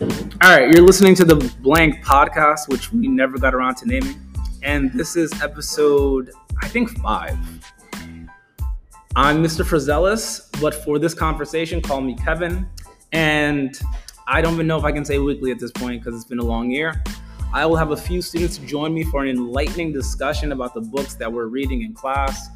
[0.00, 0.06] All
[0.42, 4.14] right, you're listening to the Blank podcast, which we never got around to naming.
[4.62, 6.30] And this is episode,
[6.62, 7.36] I think, five.
[9.16, 9.64] I'm Mr.
[9.64, 12.68] Frazelis, but for this conversation, call me Kevin.
[13.10, 13.76] And
[14.28, 16.38] I don't even know if I can say weekly at this point because it's been
[16.38, 17.02] a long year.
[17.52, 21.14] I will have a few students join me for an enlightening discussion about the books
[21.14, 22.50] that we're reading in class.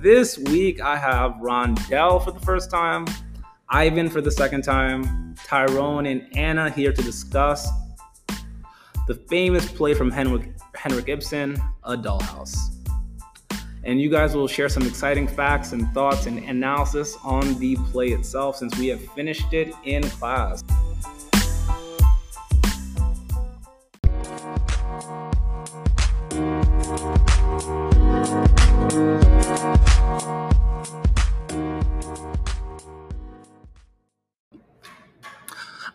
[0.00, 3.06] This week, I have Rondell for the first time,
[3.68, 7.68] Ivan for the second time, Tyrone and Anna here to discuss
[9.08, 12.70] the famous play from Henrik, Henrik Ibsen, A Doll House.
[13.82, 18.08] And you guys will share some exciting facts and thoughts and analysis on the play
[18.08, 20.62] itself since we have finished it in class.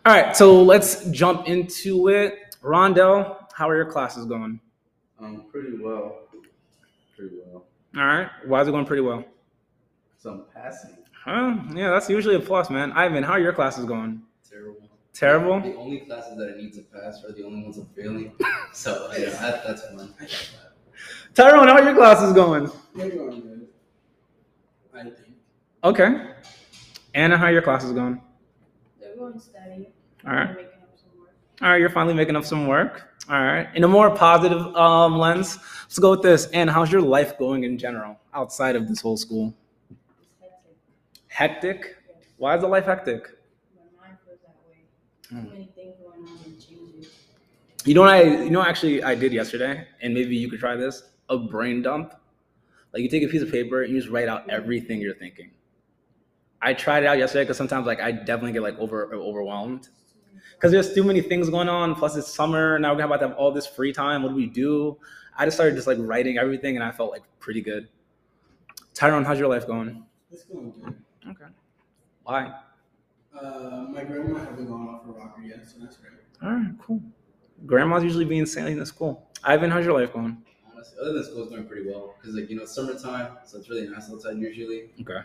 [0.04, 2.56] All right, so let's jump into it.
[2.60, 4.58] Rondell, how are your classes going?
[5.20, 6.22] Um, pretty well.
[7.16, 7.66] Pretty well.
[7.96, 9.24] All right, why is it going pretty well?
[10.18, 10.96] So I'm passing.
[11.24, 11.56] Huh?
[11.72, 12.90] Yeah, that's usually a plus, man.
[12.92, 14.22] Ivan, how are your classes going?
[14.48, 14.88] Terrible.
[15.14, 15.60] Terrible?
[15.60, 18.32] The only classes that I need to pass are the only ones I'm failing.
[18.72, 20.14] So yeah, that, that's fun.
[21.34, 22.70] Tyrone, how are your classes going?
[22.96, 23.68] They're going good.
[24.94, 25.16] I think.
[25.84, 26.30] Okay.
[27.14, 28.18] Anna, how are your classes going?
[29.32, 29.86] Going.
[30.26, 30.48] All right.
[30.48, 31.34] I'm making up some work.
[31.60, 33.08] All right, you're finally making up some work.
[33.28, 33.68] All right.
[33.74, 36.46] In a more positive um, lens, let's go with this.
[36.48, 39.54] And how's your life going in general outside of this whole school?
[39.90, 40.00] It's
[41.28, 41.76] hectic.
[41.82, 41.96] Hectic?
[42.38, 43.28] Why is the life hectic?
[43.76, 44.80] My mind feels that way.
[45.22, 47.12] Too many things going on and changes.
[47.84, 50.76] You know what I you know actually I did yesterday, and maybe you could try
[50.76, 51.10] this?
[51.28, 52.14] A brain dump.
[52.92, 55.52] Like you take a piece of paper and you just write out everything you're thinking.
[56.62, 59.88] I tried it out yesterday because sometimes like I definitely get like over overwhelmed.
[60.54, 61.96] Because there's too many things going on.
[61.96, 62.78] Plus it's summer.
[62.78, 64.22] Now we're about to have all this free time.
[64.22, 64.96] What do we do?
[65.36, 67.88] I just started just like writing everything and I felt like pretty good.
[68.94, 70.04] Tyrone, how's your life going?
[70.30, 70.94] It's going good.
[71.28, 71.50] Okay.
[72.22, 72.54] Why?
[73.38, 76.12] Uh, my grandma hasn't gone off her rocker yet, so that's great.
[76.42, 77.00] All right, cool.
[77.66, 79.30] Grandma's usually being sailing in school.
[79.42, 80.42] Ivan, how's your life going?
[80.72, 83.58] Honestly, other than school, it's going pretty well because like you know it's summertime, so
[83.58, 84.90] it's really nice outside usually.
[85.00, 85.20] Okay.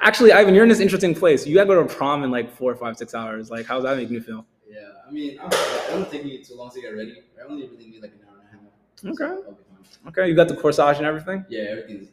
[0.00, 1.46] Actually, Ivan, you're in this interesting place.
[1.46, 3.50] You gotta go to prom in like four, five, six hours.
[3.50, 4.44] Like, how's that making you feel?
[4.68, 7.22] Yeah, I mean, I'm, it don't take me too long to get ready.
[7.38, 9.20] I only really need like an hour and a half.
[9.20, 9.42] Okay.
[9.42, 9.62] So I'll be
[10.02, 10.08] fine.
[10.08, 11.44] Okay, you got the corsage and everything.
[11.48, 12.08] Yeah, everything's.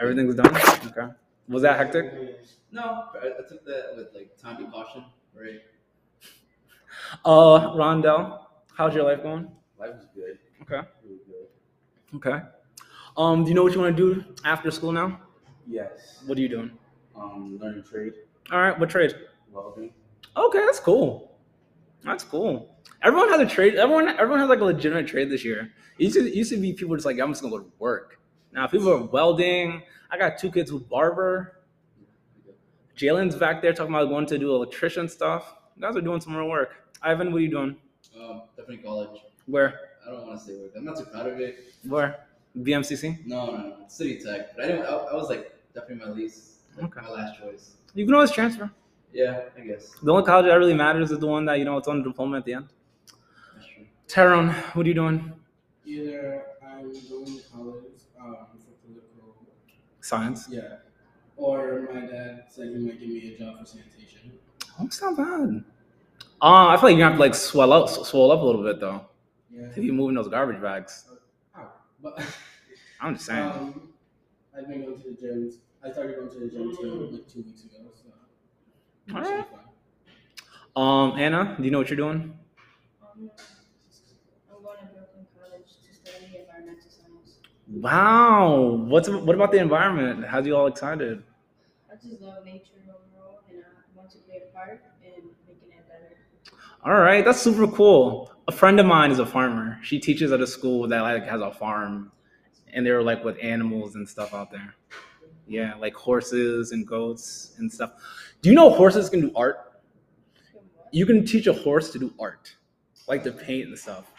[0.00, 0.56] Everything's done.
[0.56, 1.12] Okay.
[1.48, 2.12] Was that hectic?
[2.70, 5.60] No, I, I took that with like time and caution, right?
[7.24, 8.40] Uh, Rondell,
[8.74, 9.50] how's your life going?
[9.78, 10.38] Life is good.
[10.62, 10.86] Okay.
[11.04, 12.16] Really good.
[12.16, 12.44] Okay.
[13.16, 15.20] Um, do you know what you want to do after school now?
[15.66, 16.22] Yes.
[16.26, 16.70] What are you doing?
[17.20, 18.12] Um, learning trade,
[18.52, 18.78] All right.
[18.78, 19.14] What trade?
[19.52, 19.92] welding.
[20.36, 21.36] Okay, that's cool.
[22.04, 22.76] That's cool.
[23.02, 23.74] Everyone has a trade.
[23.74, 25.72] Everyone, everyone has like a legitimate trade this year.
[25.98, 27.72] It used to, it used to be people just like, I'm just gonna go to
[27.78, 28.20] work.
[28.52, 29.82] Now people are welding.
[30.10, 31.60] I got two kids with barber.
[32.96, 35.54] Jalen's back there talking about going to do electrician stuff.
[35.76, 36.70] You guys are doing some real work.
[37.02, 37.76] Ivan, what are you doing?
[38.20, 39.20] Um, definitely college.
[39.46, 39.80] Where?
[40.06, 40.72] I don't want to say work.
[40.76, 41.58] I'm not too proud of it.
[41.84, 42.24] Where?
[42.58, 43.24] BMCC.
[43.26, 43.76] No, no, no.
[43.88, 44.56] City Tech.
[44.56, 44.86] But I didn't.
[44.86, 47.00] I, I was like definitely my least, like, Okay.
[47.02, 47.76] my last choice.
[47.94, 48.70] You can always transfer.
[49.12, 51.76] Yeah, I guess The only college that really matters is the one that you know
[51.78, 52.68] it's on the diploma at the end.
[53.54, 53.86] that's true.
[54.06, 55.32] Tyrone, what are you doing?
[55.86, 56.92] Either I'm going
[57.26, 57.84] to college
[58.20, 59.34] um, for political,
[60.00, 60.46] Science.
[60.50, 60.76] yeah,
[61.36, 64.32] or my dad said he might give me a job for sanitation.
[64.78, 65.64] Oh, it's not bad.
[66.40, 68.62] Uh, I feel like you're gonna have to like swell up, swell up a little
[68.62, 69.06] bit though.
[69.50, 69.66] Yeah.
[69.74, 71.06] If you moving those garbage bags.
[71.56, 71.72] Ow.
[72.02, 72.22] But
[73.00, 73.42] I'm just saying.
[73.50, 73.88] um,
[74.56, 75.52] I've been going to the gym.
[75.84, 77.90] I started going to the gym too, like two weeks ago.
[77.94, 79.14] So.
[79.14, 79.46] All it should be right.
[80.76, 82.36] Um, Anna, do you know what you're doing?
[83.02, 83.30] Um,
[84.50, 87.38] I'm going to Brooklyn College to study environmental science.
[87.68, 88.84] Wow.
[88.88, 90.26] What's what about the environment?
[90.26, 91.22] How's you all excited?
[91.90, 95.10] I just love nature overall, and I want to play a part in
[95.46, 96.16] making it better.
[96.84, 98.32] All right, that's super cool.
[98.46, 99.78] A friend of mine is a farmer.
[99.82, 102.12] She teaches at a school that like has a farm,
[102.72, 104.74] and they're like with animals and stuff out there.
[105.48, 107.92] Yeah, like horses and goats and stuff.
[108.42, 109.80] Do you know horses can do art?
[110.92, 112.54] You can teach a horse to do art,
[113.08, 114.12] like to paint and stuff.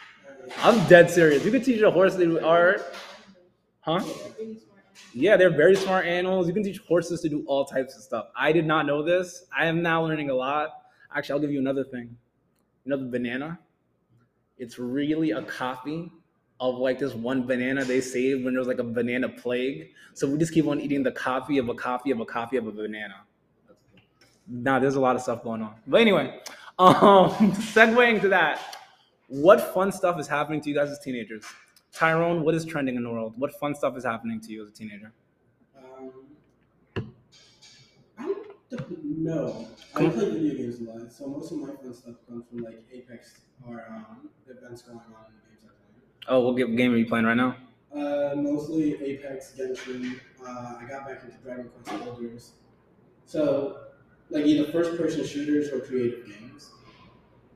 [0.58, 1.44] I'm dead serious.
[1.44, 2.94] You can teach a horse to do art,
[3.80, 4.04] huh?
[5.14, 6.48] Yeah, they're very smart animals.
[6.48, 8.26] You can teach horses to do all types of stuff.
[8.36, 9.44] I did not know this.
[9.56, 10.70] I am now learning a lot.
[11.14, 12.16] Actually, I'll give you another thing.
[12.86, 13.58] Another banana?
[14.58, 16.10] It's really a copy
[16.60, 19.90] of like this one banana they saved when there was like a banana plague.
[20.14, 22.66] So we just keep on eating the copy of a copy of a copy of
[22.66, 23.16] a banana.
[24.46, 25.74] Now there's a lot of stuff going on.
[25.86, 26.40] But anyway,
[26.80, 28.76] Um, segueing to that,
[29.28, 31.44] what fun stuff is happening to you guys as teenagers?
[31.92, 33.34] Tyrone, what is trending in the world?
[33.36, 35.12] What fun stuff is happening to you as a teenager?
[35.76, 36.12] Um,
[38.18, 38.34] I
[38.70, 39.68] don't know.
[39.94, 42.82] I play video games a lot, so most of my fun stuff comes from like
[42.90, 45.49] Apex or um, events going on in the play.
[46.28, 47.56] Oh, what game are you playing right now?
[47.94, 50.20] Uh, mostly Apex, Genshin.
[50.46, 52.52] Uh, I got back into Dragon Quest Builders.
[53.26, 53.78] So,
[54.30, 56.70] like either first-person shooters or creative games.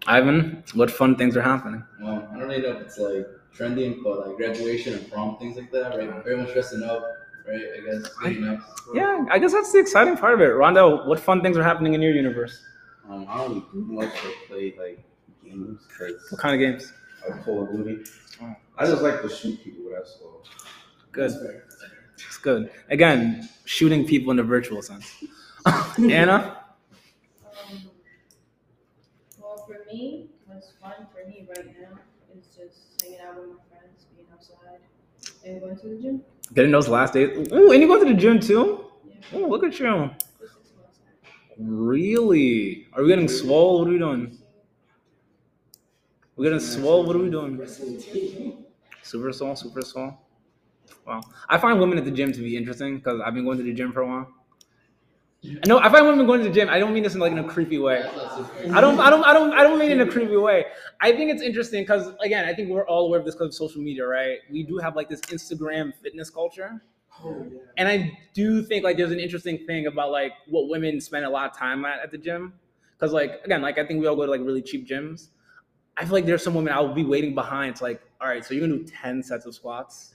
[0.07, 1.83] Ivan, what fun things are happening?
[2.01, 5.57] Well, I don't really know if it's like trending, but like graduation and prom, things
[5.57, 6.25] like that, right?
[6.25, 7.05] Very much dressing up,
[7.49, 7.63] right?
[7.79, 8.09] I guess.
[8.17, 8.65] Good enough.
[8.95, 10.47] Yeah, I guess that's the exciting part of it.
[10.49, 12.63] Rondo, what fun things are happening in your universe?
[13.09, 15.05] Um, I don't really do much but play like
[15.45, 15.87] games
[16.31, 16.93] What kind of games?
[17.29, 18.05] I Call of Duty.
[18.43, 18.55] Oh.
[18.79, 19.91] I just like to shoot people.
[19.93, 20.43] That's all.
[21.13, 21.31] Good.
[21.31, 21.65] That's fair.
[21.69, 21.91] That's fair.
[22.27, 22.71] It's good.
[22.91, 25.25] Again, shooting people in the virtual sense.
[25.99, 26.59] Anna?
[27.45, 27.79] Um,
[29.41, 31.99] well, for me, what's fun for me right now
[32.37, 34.81] is just hanging out with my friends, being outside,
[35.45, 36.23] and going to the gym.
[36.55, 37.49] Getting those last days.
[37.53, 38.85] Ooh, and you go to the gym too?
[39.09, 40.11] Yeah, Oh, look at you.
[40.41, 40.99] just six months
[41.59, 41.65] now.
[41.67, 42.87] Really?
[42.93, 43.79] Are we getting swole?
[43.81, 44.39] What are we doing?
[46.37, 47.05] We're gonna swell.
[47.05, 47.61] What are we doing?
[49.03, 50.19] Super swell, super swole.
[51.07, 51.21] Wow.
[51.49, 53.75] I find women at the gym to be interesting because I've been going to the
[53.75, 54.33] gym for a while.
[55.67, 56.71] No, I find women going to the gym.
[56.71, 58.03] I don't mean this in like in a creepy way.
[58.73, 60.65] I don't, I don't, I don't, I don't mean it in a creepy way.
[61.03, 63.55] I think it's interesting because again, I think we're all aware of this because of
[63.55, 64.39] social media, right?
[64.51, 66.83] We do have like this Instagram fitness culture,
[67.77, 71.31] and I do think like there's an interesting thing about like what women spend a
[71.31, 72.55] lot of time at at the gym.
[72.97, 75.29] Because like again, like I think we all go to like really cheap gyms.
[75.97, 77.71] I feel like there's some women I will be waiting behind.
[77.71, 80.13] It's like, all right, so you're gonna do ten sets of squats.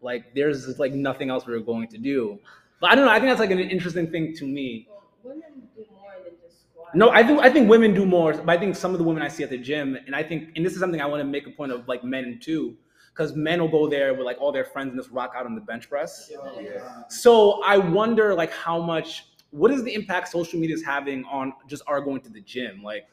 [0.00, 2.38] Like there's like nothing else we're going to do.
[2.80, 3.10] But I don't know.
[3.10, 4.86] I think that's like an interesting thing to me.
[4.90, 6.94] Well, women do more than just squat.
[6.94, 7.40] No, I do.
[7.40, 9.50] I think women do more, but I think some of the women I see at
[9.50, 11.72] the gym, and I think, and this is something I want to make a point
[11.72, 12.76] of, like men too,
[13.12, 15.54] because men will go there with like all their friends and just rock out on
[15.54, 16.30] the bench press.
[16.38, 17.04] Oh, yeah.
[17.08, 21.54] So I wonder, like, how much, what is the impact social media is having on
[21.66, 22.82] just our going to the gym?
[22.82, 23.06] Like,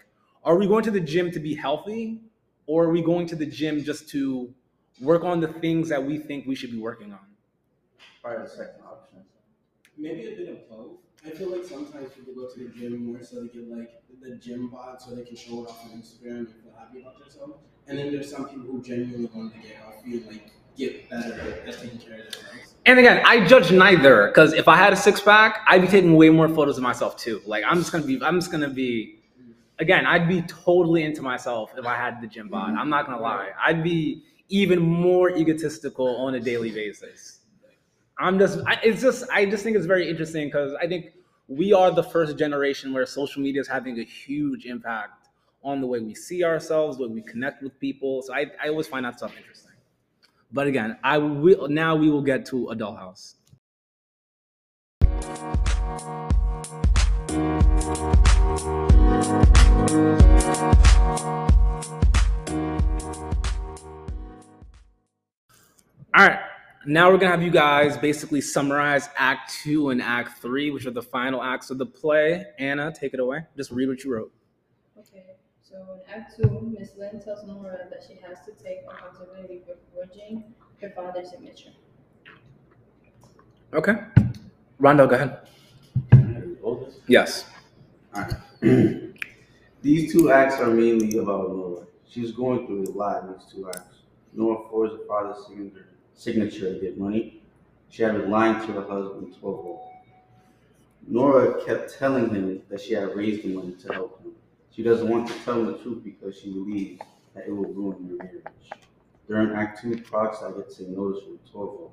[0.43, 2.21] are we going to the gym to be healthy,
[2.65, 4.53] or are we going to the gym just to
[5.01, 7.19] work on the things that we think we should be working on?
[8.21, 9.19] Probably the second option.
[9.97, 10.97] Maybe a bit of both.
[11.25, 14.35] I feel like sometimes people go to the gym more so to get like the
[14.37, 17.53] gym bod so they can show it off on Instagram and feel happy about themselves.
[17.87, 21.33] And then there's some people who genuinely want to get healthy and like get better
[21.67, 22.75] at taking care of themselves.
[22.85, 26.15] And again, I judge neither because if I had a six pack, I'd be taking
[26.15, 27.41] way more photos of myself too.
[27.45, 29.20] Like I'm just gonna be, I'm just gonna be.
[29.81, 32.75] Again, I'd be totally into myself if I had the gym bod.
[32.77, 33.49] I'm not gonna lie.
[33.65, 37.39] I'd be even more egotistical on a daily basis.
[38.19, 41.13] I'm just, I, it's just, I just think it's very interesting because I think
[41.47, 45.29] we are the first generation where social media is having a huge impact
[45.63, 48.21] on the way we see ourselves, the way we connect with people.
[48.21, 49.71] So I, I always find that stuff interesting.
[50.53, 53.37] But again, I will now we will get to A Doll House.
[66.13, 66.39] All right.
[66.85, 70.91] Now we're gonna have you guys basically summarize Act Two and Act Three, which are
[70.91, 72.45] the final acts of the play.
[72.59, 73.45] Anna, take it away.
[73.55, 74.33] Just read what you wrote.
[74.97, 75.23] Okay,
[75.61, 79.75] so in Act Two, Miss Linde tells Nora that she has to take accountability for
[79.93, 80.43] forging
[80.81, 81.69] her father's signature.
[83.73, 83.93] Okay.
[84.79, 85.47] Rondo, go ahead.
[87.07, 87.45] Yes.
[88.61, 89.01] this?
[89.81, 91.87] These two acts are mainly about Nora.
[92.07, 94.03] She's going through a lot in these two acts.
[94.33, 97.41] Nora forged her father's signature, signature to get money.
[97.89, 99.43] She had been lying to her husband, Tovo.
[99.43, 99.91] Oh
[101.07, 104.33] Nora kept telling him that she had raised the money to help him.
[104.69, 107.01] She doesn't want to tell him the truth because she believes
[107.33, 108.69] that it will ruin their marriage.
[109.27, 111.79] During Act 2, Krogstad gets a notice from Torvo.
[111.79, 111.91] Oh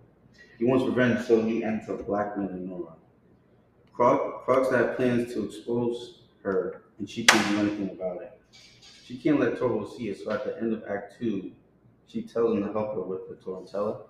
[0.59, 2.95] he wants revenge, so he ends up blackmailing Nora.
[3.97, 8.40] Krogstad plans to expose her, and she can't do anything about it.
[9.05, 11.50] She can't let Torvo see it, so at the end of Act 2,
[12.07, 14.02] she tells him to help her with the Tarantella.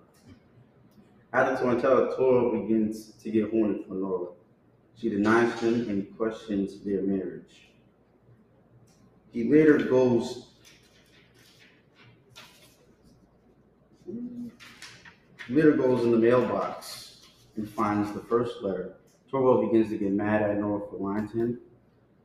[1.31, 4.31] At the Tarantella, Toro begins to get horny for Nora.
[4.95, 7.69] She denies him and questions their marriage.
[9.31, 10.47] He later goes.
[15.47, 17.21] Later goes in the mailbox
[17.55, 18.97] and finds the first letter.
[19.31, 21.59] Torvo begins to get mad at Nora for lying to him.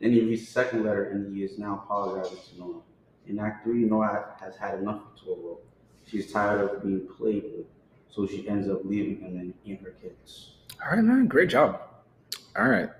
[0.05, 2.81] Then he reads the second letter and he is now apologizing to Nora.
[3.27, 5.57] In Act 3, Nora has had enough of Torvo.
[6.07, 7.65] She's tired of being played with,
[8.11, 10.57] so she ends up leaving him and, and her kids.
[10.85, 11.27] All right, man.
[11.27, 11.81] Great job.
[12.55, 12.91] All right.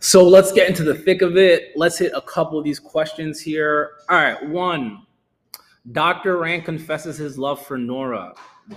[0.00, 1.70] So let's get into the thick of it.
[1.76, 3.92] Let's hit a couple of these questions here.
[4.08, 5.06] All right, one.
[5.92, 6.38] Dr.
[6.38, 8.34] Rank confesses his love for Nora,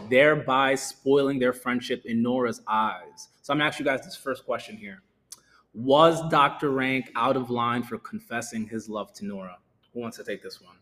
[0.10, 3.30] thereby spoiling their friendship in Nora's eyes.
[3.42, 5.02] So I'm gonna ask you guys this first question here.
[5.74, 6.70] Was Dr.
[6.70, 9.58] Rank out of line for confessing his love to Nora?
[9.94, 10.76] Who wants to take this one?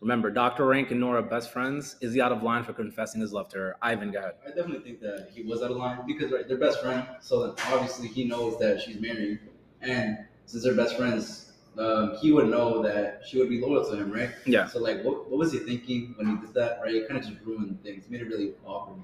[0.00, 0.64] Remember, Dr.
[0.64, 1.96] Rank and Nora best friends.
[2.00, 3.76] Is he out of line for confessing his love to her?
[3.82, 4.36] Ivan, go ahead.
[4.46, 7.06] I definitely think that he was out of line because right, they're best friends.
[7.20, 9.40] So obviously he knows that she's married,
[9.82, 13.96] and since they're best friends, um, he would know that she would be loyal to
[13.96, 14.30] him, right?
[14.46, 14.66] Yeah.
[14.66, 16.80] So like, what, what was he thinking when he did that?
[16.82, 16.94] Right?
[16.94, 19.00] It kind of just ruined things, made it really awkward.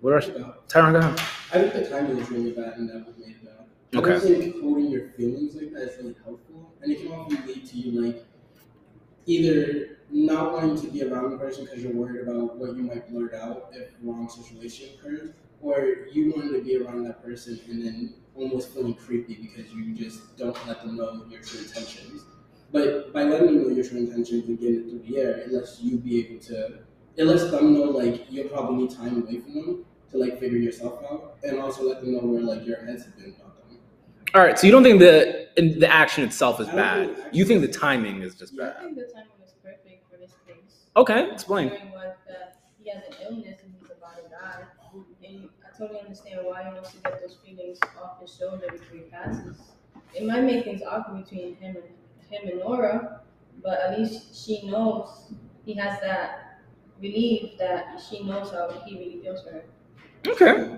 [0.00, 0.52] What are Yeah.
[0.68, 1.18] Tyrone, go ahead.
[1.52, 3.64] I think the timing was really bad and that was made bad.
[3.94, 4.10] I Okay.
[4.10, 7.64] don't think holding your feelings like that is really helpful, and it can often lead
[7.66, 8.24] to you like
[9.26, 13.08] either not wanting to be around the person because you're worried about what you might
[13.10, 15.30] blurt out if wrong situation occurs,
[15.62, 19.94] or you wanting to be around that person and then almost feeling creepy because you
[19.94, 22.22] just don't let them know your true intentions.
[22.72, 25.52] But by letting them know your true intentions and getting it through the air, it
[25.52, 26.78] lets you be able to.
[27.16, 30.58] It lets them know like you'll probably need time away from them to like figure
[30.58, 33.78] yourself out, and also let them know where like your heads have been about them.
[34.34, 37.06] All right, so you don't think the in- the action itself is bad.
[37.16, 38.74] think You think the timing is just Yeah.
[38.78, 40.84] I think the timing was perfect for this case.
[40.96, 41.70] Okay, explain.
[41.70, 44.64] What, that he has an illness and he's about to die.
[45.78, 48.96] And I totally understand why he wants to get those feelings off his shoulder before
[48.96, 49.56] he passes.
[50.14, 51.84] It might make things awkward between him and
[52.30, 53.20] him and Nora,
[53.62, 55.32] but at least she knows
[55.64, 56.60] he has that
[57.00, 59.64] relief that she knows how he really feels for her.
[60.26, 60.72] Okay.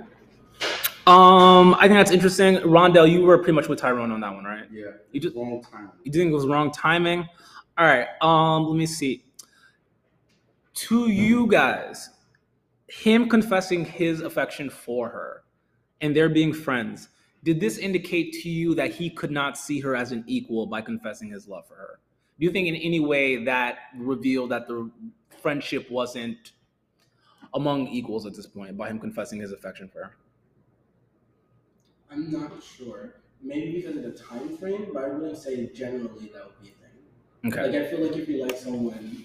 [1.06, 2.56] Um, I think that's interesting.
[2.56, 4.64] Rondell, you were pretty much with Tyrone on that one, right?
[4.70, 4.88] Yeah.
[5.12, 5.90] You just Wrong time.
[6.04, 7.26] you think it was wrong timing.
[7.78, 8.08] All right.
[8.20, 9.24] Um, let me see.
[10.74, 12.10] To you guys,
[12.88, 15.44] him confessing his affection for her
[16.00, 17.08] and they're being friends,
[17.44, 20.80] did this indicate to you that he could not see her as an equal by
[20.80, 22.00] confessing his love for her?
[22.38, 24.90] Do you think in any way that revealed that the
[25.40, 26.52] friendship wasn't
[27.54, 30.16] among equals at this point by him confessing his affection for her?
[32.10, 33.14] I'm not sure.
[33.42, 37.50] Maybe because of the time frame, but I wouldn't say generally that would be a
[37.50, 37.52] thing.
[37.52, 37.78] Okay.
[37.78, 39.24] Like I feel like if you like someone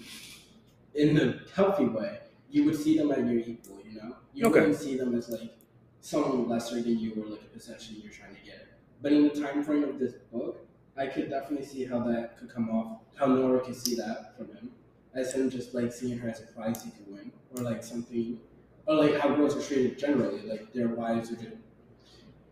[0.94, 2.18] in a healthy way,
[2.54, 3.80] you would see them as your equal.
[3.84, 4.60] You know, you Okay.
[4.60, 5.52] wouldn't see them as like
[6.00, 8.80] someone lesser than you or like a possession you're trying to get.
[9.02, 12.50] But in the time frame of this book, I could definitely see how that could
[12.50, 13.02] come off.
[13.16, 14.72] How Nora could see that from him,
[15.14, 18.40] as him just like seeing her as a prize he could win, or like something,
[18.86, 20.42] or like how girls are treated generally.
[20.42, 21.56] Like their wives are just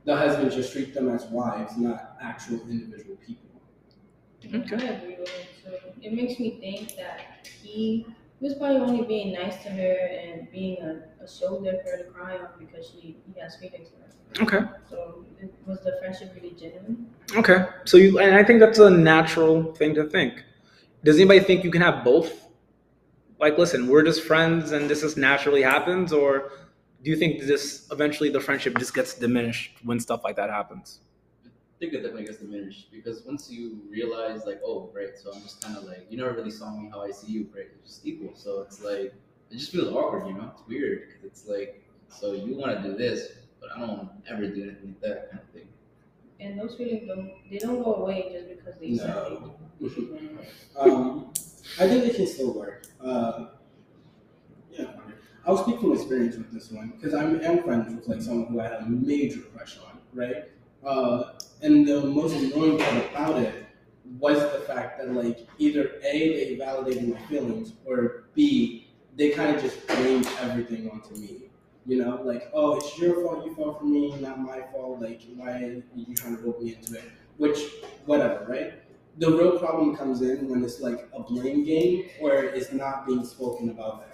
[0.05, 3.63] the husbands just treat them as wives, not actual individual people.
[4.45, 4.77] Okay.
[4.77, 5.79] I agree with it too.
[6.03, 8.07] It makes me think that he
[8.43, 12.11] was probably only being nice to her and being a, a shoulder for her to
[12.11, 14.45] cry on because she he has feelings for her.
[14.45, 14.67] Okay.
[14.91, 17.07] So it, was the friendship really genuine?
[17.37, 17.67] Okay.
[17.85, 20.45] So you and I think that's a natural thing to think.
[21.05, 22.49] Does anybody think you can have both?
[23.39, 26.53] Like, listen, we're just friends and this just naturally happens, or
[27.03, 31.01] do you think this eventually the friendship just gets diminished when stuff like that happens?
[31.83, 35.43] I think it definitely gets diminished because once you realize, like, oh, right, so I'm
[35.43, 37.67] just kind of like, you never really saw me how I see you, right?
[37.75, 38.37] It's just equal.
[38.37, 39.13] So it's like,
[39.51, 40.53] it just feels awkward, you know?
[40.53, 44.47] It's weird because it's like, so you want to do this, but I don't ever
[44.47, 45.67] do anything like that kind of thing.
[46.39, 49.55] And those feelings don't they don't go away just because they No.
[49.81, 50.39] separate.
[50.77, 51.33] um,
[51.81, 52.87] I think it can still work.
[53.05, 53.47] Uh,
[54.71, 54.87] yeah,
[55.45, 58.61] I'll speak from experience with this one because I'm am friends with like someone who
[58.61, 60.45] I had a major crush on, right?
[60.85, 61.33] Uh,
[61.63, 63.67] and the most annoying part about it
[64.19, 69.55] was the fact that like either a they validated my feelings or b they kind
[69.55, 71.51] of just blamed everything onto me.
[71.87, 75.01] You know, like oh it's your fault you fell for me, not my fault.
[75.01, 77.05] Like why are you trying to rope me into it?
[77.37, 77.59] Which
[78.07, 78.75] whatever, right?
[79.19, 83.25] the real problem comes in when it's like a blame game or it's not being
[83.25, 84.07] spoken about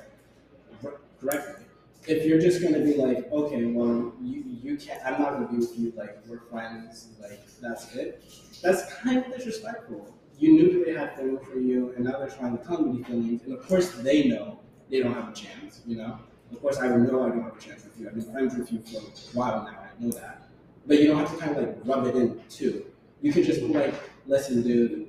[1.20, 1.64] correctly.
[2.08, 5.58] If you're just gonna be like, okay, well, you you can't, I'm not gonna be
[5.58, 5.92] with you.
[5.96, 7.08] Like we're friends.
[7.20, 8.24] Like that's it.
[8.62, 10.14] That's kind of disrespectful.
[10.38, 13.06] You knew they had feelings for you, and now they're trying to tell me these
[13.06, 14.60] feelings, and of course they know
[14.90, 15.82] they don't have a chance.
[15.86, 16.18] You know,
[16.52, 18.08] of course I know I don't have a chance with you.
[18.08, 19.78] I've been friends with you for a while now.
[19.80, 20.48] I know that,
[20.86, 22.86] but you don't have to kind of like rub it in too.
[23.20, 23.94] You could just be like,
[24.26, 25.08] listen, dude,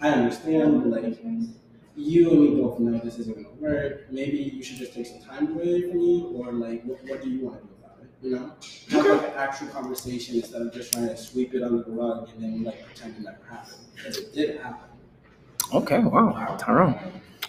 [0.00, 1.04] I understand, like,
[1.96, 4.10] you and me both know this isn't gonna work.
[4.10, 7.30] Maybe you should just take some time away from me, or like, what, what do
[7.30, 8.10] you want to do about it?
[8.22, 8.52] You know,
[8.90, 12.28] have like an actual conversation instead of just trying to sweep it under the rug
[12.34, 14.88] and then like pretend it never happened because it did happen.
[15.72, 15.98] Okay.
[15.98, 16.56] Wow.
[16.58, 16.98] Tyrone.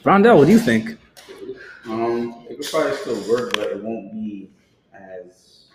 [0.03, 0.97] Rondell, what do you think?
[1.85, 4.49] Um, it could probably still work, but it won't be
[4.93, 5.65] as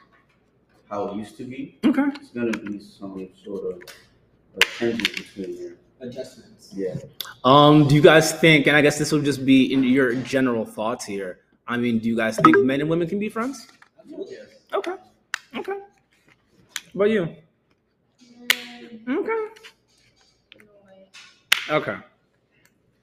[0.89, 1.79] how it used to be.
[1.85, 2.05] Okay.
[2.15, 3.83] It's gonna be some sort of
[4.57, 5.77] a changes between there.
[6.01, 6.73] Adjustments.
[6.75, 6.95] Yeah.
[7.45, 10.65] Um, do you guys think, and I guess this will just be in your general
[10.65, 11.41] thoughts here.
[11.67, 13.69] I mean, do you guys think men and women can be friends?
[14.07, 14.49] Yes.
[14.73, 14.95] Okay.
[15.57, 15.79] Okay.
[16.93, 17.37] What about you?
[19.09, 19.47] Okay.
[21.71, 21.97] Okay.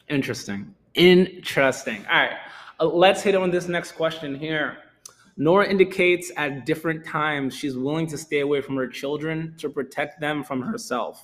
[0.10, 0.74] Interesting.
[0.96, 2.06] Interesting.
[2.08, 2.38] All right.
[2.80, 4.78] Uh, let's hit on this next question here.
[5.38, 10.20] Nora indicates at different times she's willing to stay away from her children to protect
[10.20, 11.24] them from herself.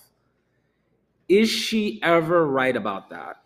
[1.34, 3.38] Is she ever right about that?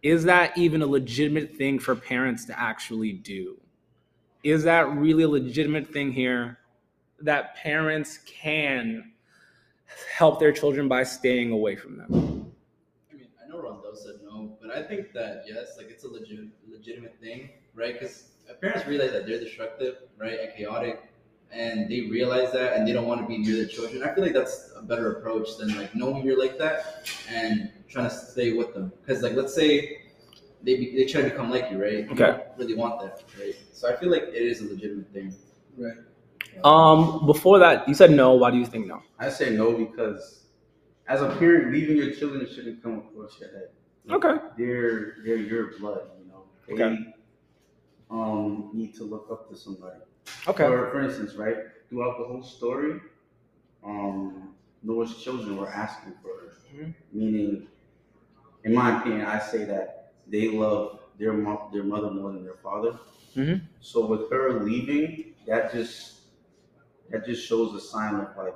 [0.00, 3.60] Is that even a legitimate thing for parents to actually do?
[4.44, 6.60] Is that really a legitimate thing here
[7.18, 9.10] that parents can
[10.16, 12.52] help their children by staying away from them?
[13.10, 16.08] I mean, I know Rondell said no, but I think that yes, like it's a
[16.08, 17.98] legit, legitimate thing, right?
[17.98, 18.28] Because
[18.60, 21.02] parents realize that they're destructive, right, and chaotic,
[21.52, 24.02] and they realize that, and they don't want to be near their children.
[24.02, 28.08] I feel like that's a better approach than like knowing you're like that and trying
[28.08, 28.92] to stay with them.
[29.04, 30.02] Because like, let's say
[30.62, 32.10] they be, they try to become like you, right?
[32.10, 32.16] Okay.
[32.16, 33.54] don't really want that, right?
[33.72, 35.34] So I feel like it is a legitimate thing.
[35.76, 35.96] Right.
[36.64, 38.34] Um, before that, you said no.
[38.34, 39.02] Why do you think no?
[39.18, 40.44] I say no because
[41.06, 43.68] as a parent, leaving your children shouldn't come across your head.
[44.10, 44.42] Okay.
[44.56, 46.44] They're they're your blood, you know.
[46.66, 47.14] They Okay.
[48.10, 50.00] um need to look up to somebody.
[50.48, 50.64] Okay.
[50.64, 51.56] For, for instance, right,
[51.88, 53.00] throughout the whole story,
[53.84, 56.52] um, Nora's children were asking for her.
[56.74, 56.94] Mhm.
[57.12, 57.68] Meaning,
[58.64, 62.54] in my opinion, I say that they love their mo- their mother more than their
[62.62, 62.98] father.
[63.34, 63.62] Mhm.
[63.80, 66.20] So with her leaving, that just
[67.10, 68.54] that just shows a sign of like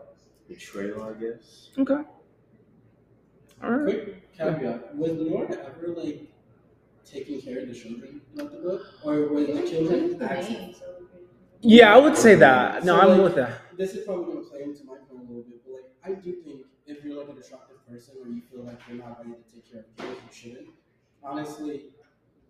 [0.49, 1.71] betrayal, I guess.
[1.79, 2.03] Okay.
[3.63, 3.85] All right.
[3.85, 6.27] Quick caveat: Was Nora ever like
[7.05, 10.27] taking care of the children throughout the book, or was the children The
[11.63, 12.85] Yeah, I would say that.
[12.85, 13.61] No, So, I'm like, with that.
[13.77, 16.33] This is probably gonna play into my point a little bit, but like I do
[16.43, 19.55] think if you're like a destructive person or you feel like you're not ready to
[19.55, 20.71] take care of kids, you shouldn't.
[21.23, 21.91] Honestly,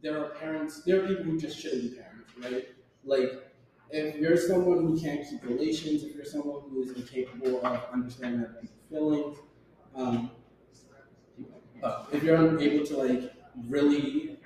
[0.03, 0.83] there are parents.
[0.85, 2.69] There are people who just shouldn't be parents, right?
[3.05, 3.53] Like
[3.91, 8.41] if you're someone who can't keep relations, if you're someone who is incapable of understanding
[8.45, 9.39] other people's feelings,
[9.97, 10.31] um,
[11.83, 13.33] uh, if you're unable to like
[13.69, 14.39] really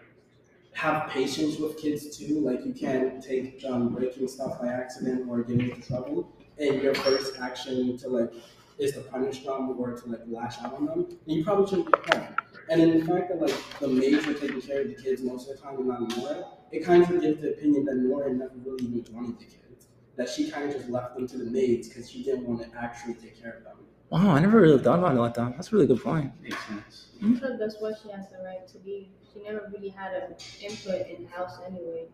[0.75, 5.43] have patience with kids too, like you can't take um, breaking stuff by accident or
[5.43, 8.33] getting into trouble, and your first action to like
[8.79, 11.87] is to punish them or to like lash out on them, then you probably shouldn't
[11.87, 12.37] be a parent.
[12.71, 15.49] And in the fact that like the maids are taking care of the kids most
[15.49, 18.55] of the time and not Nora, it kind of gives the opinion that Nora never
[18.65, 19.87] really even wanted the kids.
[20.17, 22.79] That she kind of just left them to the maids because she didn't want to
[22.79, 23.77] actually take care of them.
[24.11, 25.53] Wow, I never really thought about it like that.
[25.55, 26.33] That's a really good point.
[26.41, 27.07] Makes sense.
[27.19, 29.09] I feel like that's why she has the right to leave.
[29.35, 32.09] She never really had an input in the house anyway.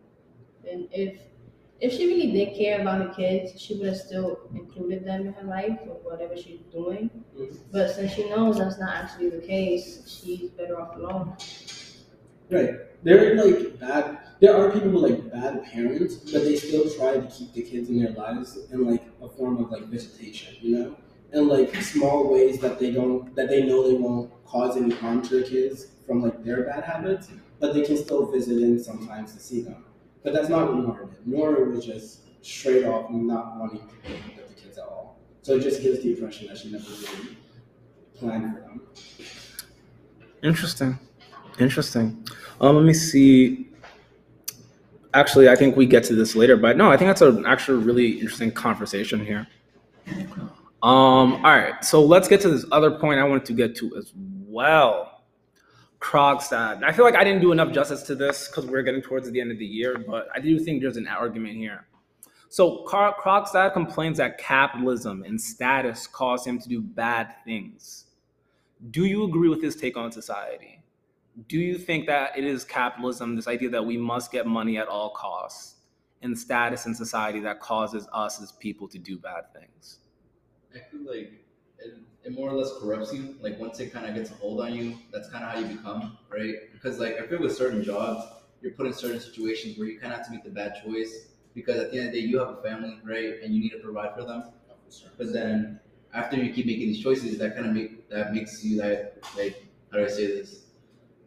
[0.69, 1.21] And if
[1.79, 5.33] if she really did care about her kids, she would have still included them in
[5.33, 7.09] her life or whatever she's doing.
[7.37, 7.57] Mhm.
[7.71, 11.35] But since she knows that's not actually the case, she's better off alone.
[12.49, 12.75] Right.
[13.03, 14.19] There are like bad.
[14.39, 17.89] There are people with like bad parents, but they still try to keep the kids
[17.89, 20.97] in their lives in like a form of like visitation, you know,
[21.33, 25.21] in like small ways that they don't that they know they won't cause any harm
[25.23, 27.29] to the kids from like their bad habits,
[27.61, 29.85] but they can still visit in sometimes to see them.
[30.23, 31.07] But that's not what Nora.
[31.25, 35.19] Nora was just straight off not wanting to be with the kids at all.
[35.41, 37.37] So it just gives the impression that she never really
[38.13, 38.81] planned for them.
[40.43, 40.99] Interesting.
[41.59, 42.27] Interesting.
[42.59, 43.69] Um, let me see.
[45.13, 47.83] Actually, I think we get to this later, but no, I think that's an actually
[47.83, 49.47] really interesting conversation here.
[50.83, 53.95] Um, all right, so let's get to this other point I wanted to get to
[53.95, 55.10] as well.
[56.01, 56.83] Krogstad.
[56.83, 59.39] I feel like I didn't do enough justice to this because we're getting towards the
[59.39, 61.85] end of the year, but I do think there's an argument here.
[62.49, 68.05] So Kro- Krogstad complains that capitalism and status cause him to do bad things.
[68.89, 70.83] Do you agree with his take on society?
[71.47, 74.87] Do you think that it is capitalism, this idea that we must get money at
[74.87, 75.75] all costs,
[76.23, 79.99] and status in society that causes us as people to do bad things?
[80.75, 81.31] I feel like
[82.23, 83.35] it more or less corrupts you.
[83.41, 85.75] Like once it kind of gets a hold on you, that's kind of how you
[85.75, 86.55] become, right?
[86.71, 88.25] Because like I feel with certain jobs,
[88.61, 91.27] you're put in certain situations where you kind of have to make the bad choice
[91.53, 93.71] because at the end of the day, you have a family, right, and you need
[93.71, 94.51] to provide for them.
[95.17, 95.79] But then
[96.13, 99.65] after you keep making these choices, that kind of make that makes you that like
[99.91, 100.65] how do I say this?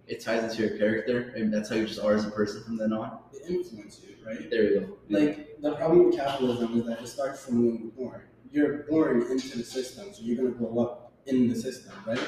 [0.06, 2.76] It ties into your character, and that's how you just are as a person from
[2.76, 3.18] then on.
[3.32, 4.50] It influences you, right?
[4.50, 4.98] There you go.
[5.08, 8.22] Like the problem with capitalism is that it starts from when you're born.
[8.54, 12.20] You're born into the system, so you're gonna grow up in the system, right?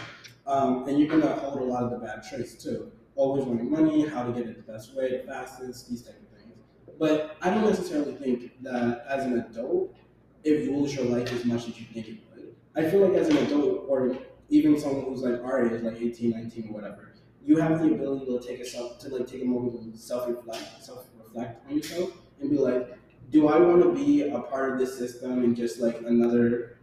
[0.44, 2.90] Um, and you're gonna hold a lot of the bad traits too.
[3.14, 6.36] Always wanting money, how to get it the best way, the fastest, these type of
[6.36, 6.58] things.
[6.98, 9.94] But I don't necessarily think that as an adult,
[10.42, 12.56] it rules your life as much as you think it would.
[12.74, 16.30] I feel like as an adult, or even someone who's like our age, like 18,
[16.30, 19.44] 19, or whatever, you have the ability to take a self to like take a
[19.44, 22.10] moment to self reflect, self reflect on yourself,
[22.40, 22.98] and be like,
[23.30, 26.78] do I want to be a part of this system and just like another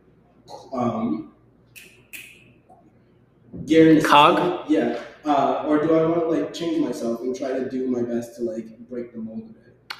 [0.73, 1.33] um
[3.65, 4.69] gear Cog?
[4.69, 5.01] Yeah.
[5.25, 8.35] Uh, or do I want to like change myself and try to do my best
[8.37, 9.93] to like break the mold of it?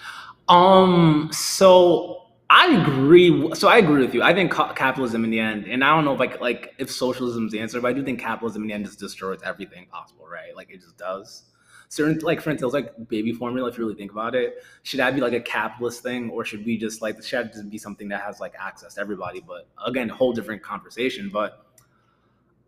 [0.50, 1.30] Um.
[1.32, 3.54] So I agree.
[3.56, 4.22] So I agree with you.
[4.22, 6.92] I think ca- capitalism in the end, and I don't know if like like if
[6.92, 10.26] socialism's the answer, but I do think capitalism in the end just destroys everything possible,
[10.28, 10.56] right?
[10.56, 11.44] Like it just does.
[11.90, 13.70] Certain like for instance, like baby formula.
[13.70, 16.66] If you really think about it, should that be like a capitalist thing, or should
[16.66, 19.44] we just like should that just be something that has like access to everybody?
[19.46, 21.30] But again, whole different conversation.
[21.32, 21.66] But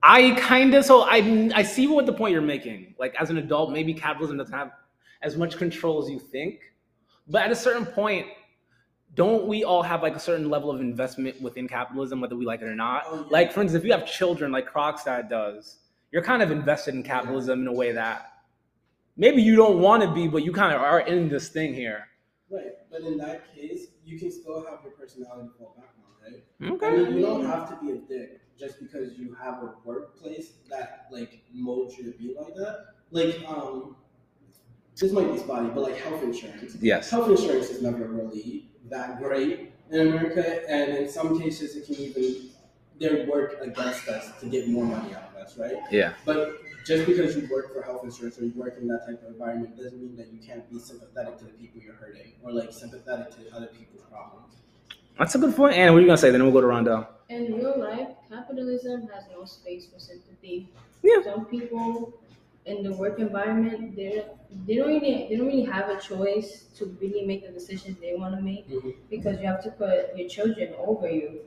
[0.04, 2.96] I kind of so I I see what the point you're making.
[3.00, 4.72] Like as an adult, maybe capitalism doesn't have
[5.22, 6.74] as much control as you think.
[7.28, 8.28] But at a certain point,
[9.16, 12.62] don't we all have like a certain level of investment within capitalism, whether we like
[12.62, 13.04] it or not?
[13.08, 13.28] Oh, yeah.
[13.32, 15.80] Like, for instance, if you have children like Krogstad does,
[16.12, 18.34] you're kind of invested in capitalism in a way that
[19.18, 22.08] maybe you don't want to be, but you kind of are in this thing here.
[22.50, 22.74] Right.
[22.92, 26.44] But in that case, you can still have your personality fall back on, right?
[26.62, 27.04] I Okay.
[27.04, 31.08] mean, you don't have to be a dick just because you have a workplace that
[31.12, 32.86] like molds you to be like that.
[33.12, 33.96] Like, um,
[34.96, 36.78] this might be spotty, but like health insurance.
[36.80, 37.10] Yes.
[37.10, 41.96] Health insurance is never really that great in America, and in some cases, it can
[41.96, 42.50] even
[42.98, 45.76] they work against us to get more money out of us, right?
[45.92, 46.14] Yeah.
[46.24, 49.30] But just because you work for health insurance or you work in that type of
[49.30, 52.72] environment doesn't mean that you can't be sympathetic to the people you're hurting or like
[52.72, 54.54] sympathetic to other people's problems.
[55.18, 55.76] That's a good point.
[55.76, 56.32] And what are you gonna say?
[56.32, 57.08] Then we'll go to Rondell.
[57.30, 60.70] In real life, capitalism has no space for sympathy.
[61.02, 61.24] Yeah.
[61.24, 62.14] Some people
[62.66, 64.26] in the work environment, they
[64.68, 68.14] they don't really they don't really have a choice to really make the decisions they
[68.16, 68.96] want to make Mhm.
[69.10, 71.42] because you have to put your children over you.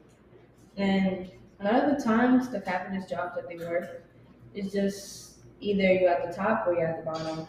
[0.77, 4.03] And a lot of the times, the capitalist jobs that they work
[4.55, 5.28] is just
[5.61, 7.47] either you're at the top or you're at the bottom,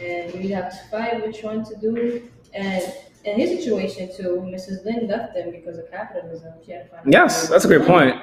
[0.00, 2.28] and you have to fight which one to do.
[2.54, 2.92] And
[3.24, 4.84] in his situation too, Mrs.
[4.84, 6.52] Linde left them because of capitalism.
[6.64, 7.12] She had to find.
[7.12, 8.16] Yes, that's a great point.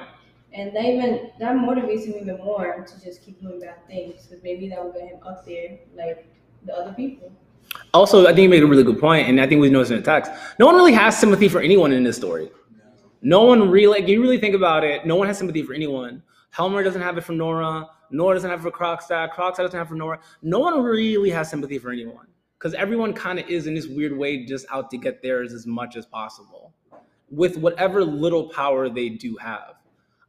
[0.52, 4.44] And that even that motivates him even more to just keep doing bad things because
[4.44, 6.28] maybe that will get him up there like
[6.66, 7.32] the other people.
[7.94, 9.98] Also, I think you made a really good point, and I think we noticed in
[9.98, 10.32] the text.
[10.58, 12.50] No one really has sympathy for anyone in this story.
[13.22, 16.24] No one really, like, you really think about it, no one has sympathy for anyone.
[16.52, 17.88] Helmer doesn't have it for Nora.
[18.12, 19.32] Nora doesn't have it for Krogstad.
[19.32, 20.20] Krogstad doesn't have it for Nora.
[20.42, 24.18] No one really has sympathy for anyone because everyone kind of is in this weird
[24.18, 26.74] way just out to get theirs as much as possible
[27.32, 29.76] with whatever little power they do have.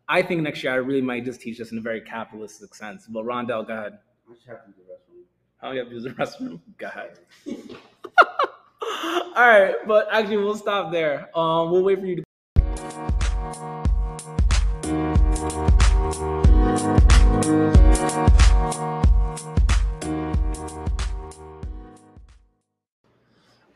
[0.08, 3.06] I think next year I really might just teach this in a very capitalistic sense.
[3.06, 3.98] But Rondell, go ahead.
[4.28, 5.24] I just have to use the restroom.
[5.60, 6.60] How you have to use the restroom?
[6.78, 7.18] Go ahead.
[9.36, 11.30] All right, but actually, we'll stop there.
[11.38, 12.22] Um, we'll wait for you to.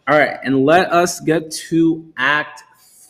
[0.07, 2.63] All right, and let us get to Act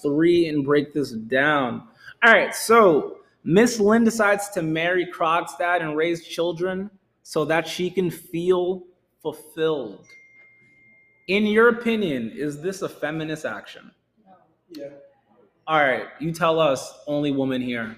[0.03, 1.89] Three and break this down.
[2.23, 6.91] All right, so Miss Linde decides to marry Krogstad and raise children
[7.23, 8.85] so that she can feel
[9.23, 10.07] fulfilled.
[11.29, 13.91] In your opinion, is this a feminist action?
[14.27, 14.35] No,
[14.71, 14.89] Yeah.
[15.67, 17.97] All right, you tell us, only woman here.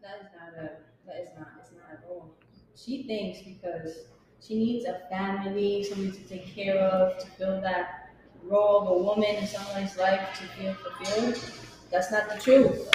[0.00, 0.70] that is not a
[1.06, 2.30] that is not it's not at all.
[2.76, 4.04] She thinks because
[4.40, 8.05] she needs a family, somebody to take care of, to build that
[8.46, 11.38] role of a woman in someone's life to feel fulfilled.
[11.90, 12.88] That's not the truth.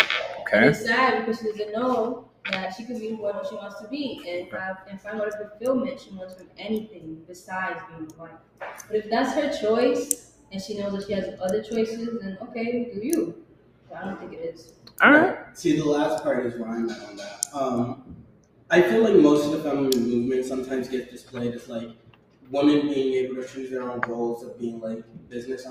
[0.52, 3.88] And it's sad because she doesn't know that she could be whoever she wants to
[3.88, 8.40] be and have and find whatever fulfillment she wants from anything besides being a wife.
[8.60, 12.92] But if that's her choice and she knows that she has other choices, then okay,
[12.94, 13.46] do you.
[13.88, 14.74] But I don't think it is.
[15.02, 15.58] All right.
[15.58, 17.46] See, the last part is where I'm at on that.
[17.54, 18.16] Um,
[18.70, 21.90] I feel like most of the feminine movement sometimes gets displayed as like
[22.52, 25.66] women being able to choose their own roles of being like business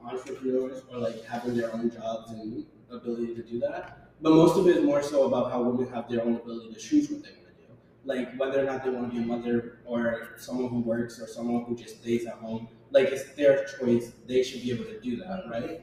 [0.00, 4.10] entrepreneurs or like having their own jobs and ability to do that.
[4.20, 6.80] But most of it is more so about how women have their own ability to
[6.80, 7.72] choose what they want to do.
[8.04, 11.26] Like whether or not they want to be a mother or someone who works or
[11.26, 12.68] someone who just stays at home.
[12.90, 14.12] Like it's their choice.
[14.26, 15.80] They should be able to do that, right?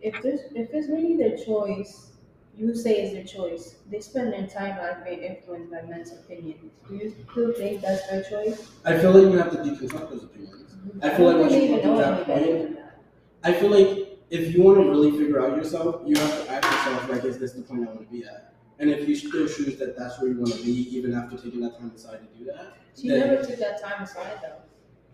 [0.00, 2.13] If this if it's really their choice,
[2.56, 3.76] you say it's their choice.
[3.90, 6.72] They spend their entire life being influenced by men's opinions.
[6.88, 8.70] Do you still think that's their choice?
[8.84, 10.76] I feel like you have to deconstruct those opinions.
[11.02, 13.00] I feel like once you get to that point, that.
[13.42, 16.64] I feel like if you want to really figure out yourself, you have to ask
[16.64, 18.54] yourself, like, is this the point I want to be at?
[18.78, 21.60] And if you still choose that that's where you want to be, even after taking
[21.60, 24.62] that time aside to do that, She then never took that time aside though.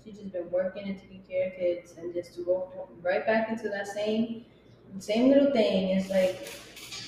[0.05, 3.50] She's just been working and taking care of kids, and just to go right back
[3.50, 4.44] into that same
[4.98, 6.48] same little thing It's like,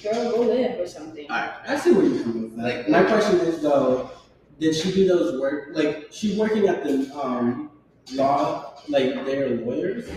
[0.02, 1.30] girl, go live or something.
[1.30, 1.50] Alright.
[1.66, 2.62] I see where you're coming with that.
[2.62, 4.10] Like- my question is though,
[4.58, 7.70] did she do those work like she's working at the um
[8.14, 10.08] law like they're lawyers?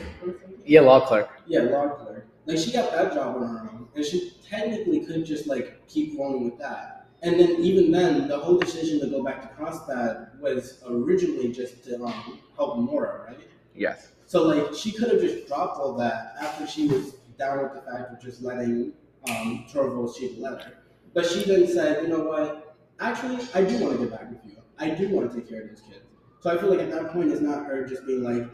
[0.65, 1.29] Yeah, law clerk.
[1.47, 2.27] Yeah, law clerk.
[2.45, 6.15] Like she got that job on her own, and she technically could just like keep
[6.17, 7.07] going with that.
[7.23, 11.83] And then even then, the whole decision to go back to Krogstad was originally just
[11.85, 13.47] to um, help Nora, right?
[13.75, 14.11] Yes.
[14.27, 17.81] So like she could have just dropped all that after she was down with the
[17.81, 18.93] fact of just letting
[19.29, 20.77] um, Torvalds shoot the letter.
[21.13, 22.75] But she then said, you know what?
[22.99, 24.57] Actually, I do want to get back with you.
[24.77, 26.05] I do want to take care of these kids.
[26.41, 28.47] So I feel like at that point, it's not her just being like,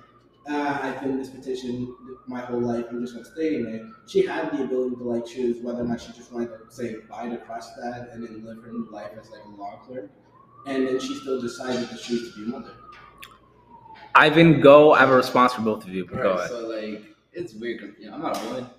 [0.47, 1.95] ah, I've been in this petition
[2.27, 2.85] my whole life.
[2.89, 3.81] I'm just gonna stay in it.
[4.07, 6.95] She had the ability to like choose whether or not she just wanted to say
[7.09, 10.09] bye to Krogstad and then live her life as like a law clerk.
[10.65, 12.73] And then she still decided to choose to be a mother.
[14.13, 14.93] Ivan, go.
[14.93, 16.05] I have a response for both of you.
[16.05, 16.49] But go ahead.
[16.49, 17.03] so like
[17.33, 17.95] it's weird.
[17.99, 18.69] you know, I'm not a woman, and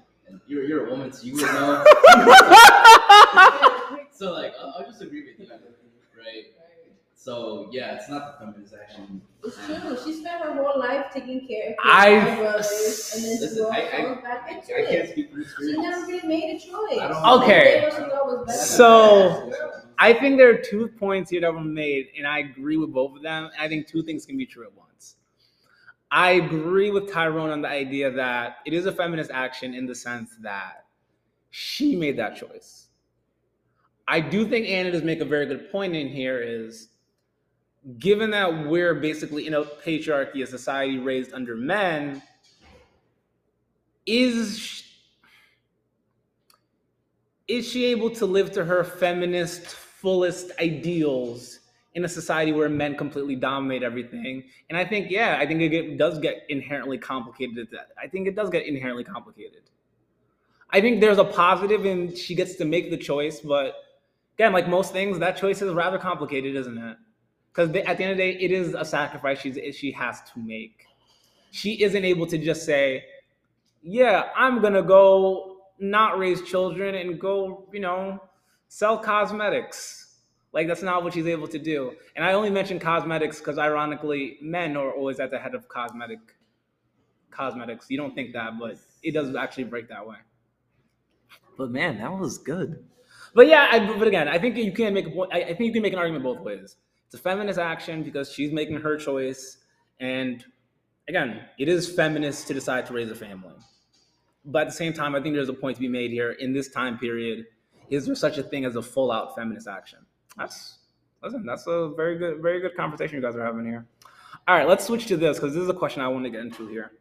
[0.46, 1.84] you're you're a woman, so you would know.
[4.12, 5.46] so like I'll, I'll just agree with you,
[6.16, 6.46] right?
[7.14, 9.22] So yeah, it's not the feminist action.
[9.44, 9.96] It's true.
[10.04, 13.80] She spent her whole life taking care of I- her brothers, and then Listen, she
[13.80, 15.10] I- I- goes back into I can't it.
[15.10, 15.82] speak from She experience.
[15.82, 17.16] never really made a choice.
[17.26, 17.64] Okay.
[17.64, 18.76] They did what she thought was best.
[18.76, 19.52] So-
[19.98, 23.14] I think there are two points here that were made, and I agree with both
[23.14, 23.50] of them.
[23.56, 24.88] I think two things can be true at once.
[26.14, 29.94] I agree with Tyrone on the idea that it is a feminist action in the
[29.94, 30.84] sense that
[31.50, 32.88] she made that choice.
[34.06, 36.90] I do think Anna does make a very good point in here is
[37.98, 42.22] given that we're basically in a patriarchy, a society raised under men,
[44.04, 44.84] is
[47.48, 51.60] is she able to live to her feminist fullest ideals
[51.94, 54.44] in a society where men completely dominate everything.
[54.68, 57.68] And i think yeah i think it get, does get inherently complicated
[58.02, 59.62] i think it does get inherently complicated.
[60.74, 63.74] I think there's a positive and she gets to make the choice but
[64.36, 66.96] again like most things that choice is rather complicated isn't it?
[67.52, 70.38] Because at the end of the day it is a sacrifice she's, she has to
[70.38, 70.86] make.
[71.50, 73.04] She isn't able to just say
[73.82, 75.52] yeah i'm gonna go
[75.82, 78.22] not raise children and go, you know,
[78.68, 80.01] sell cosmetics.
[80.52, 81.92] Like that's not what she's able to do.
[82.14, 86.18] And I only mention cosmetics because ironically, men are always at the head of cosmetic
[87.30, 87.86] cosmetics.
[87.88, 90.16] You don't think that, but it does actually break that way.
[91.56, 92.84] But man, that was good.
[93.34, 95.32] But yeah, I, but again, I think you can make a point.
[95.32, 96.76] I, I think you can make an argument both ways.
[97.06, 99.58] It's a feminist action because she's making her choice,
[100.00, 100.44] and
[101.08, 103.54] again, it is feminist to decide to raise a family
[104.44, 106.32] but at the same time, I think there's a point to be made here.
[106.32, 107.46] In this time period,
[107.90, 110.00] is there such a thing as a full-out feminist action?
[110.36, 110.78] That's
[111.22, 111.44] listen.
[111.44, 113.86] That's a very good, very good conversation you guys are having here.
[114.48, 116.40] All right, let's switch to this because this is a question I want to get
[116.40, 116.92] into here.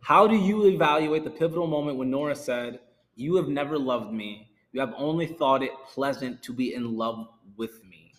[0.00, 2.80] How do you evaluate the pivotal moment when Nora said,
[3.16, 4.50] "You have never loved me.
[4.72, 8.12] You have only thought it pleasant to be in love with me"?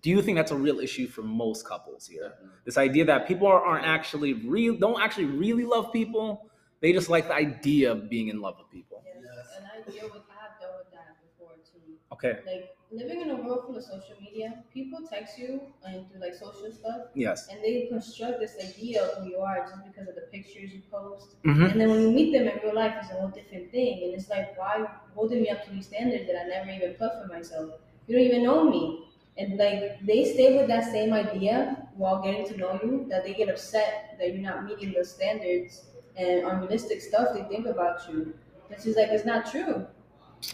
[0.00, 2.32] Do you think that's a real issue for most couples here?
[2.64, 6.50] This idea that people are, aren't actually real, don't actually really love people
[6.82, 9.04] they just like the idea of being in love with people.
[9.06, 9.46] Yes.
[9.56, 11.94] And I deal with, I have dealt with that before too.
[12.12, 12.40] Okay.
[12.44, 16.34] Like living in a world full of social media, people text you and do like
[16.34, 17.48] social stuff, Yes.
[17.48, 20.82] and they construct this idea of who you are just because of the pictures you
[20.90, 21.36] post.
[21.44, 24.02] hmm And then when you meet them in real life, it's a whole different thing.
[24.04, 27.12] And it's like, why holding me up to these standards that I never even put
[27.20, 27.70] for myself?
[28.06, 29.04] You don't even know me.
[29.38, 33.32] And like they stay with that same idea while getting to know you, that they
[33.32, 38.34] get upset that you're not meeting those standards and unrealistic stuff they think about you.
[38.70, 39.86] It's just like it's not true.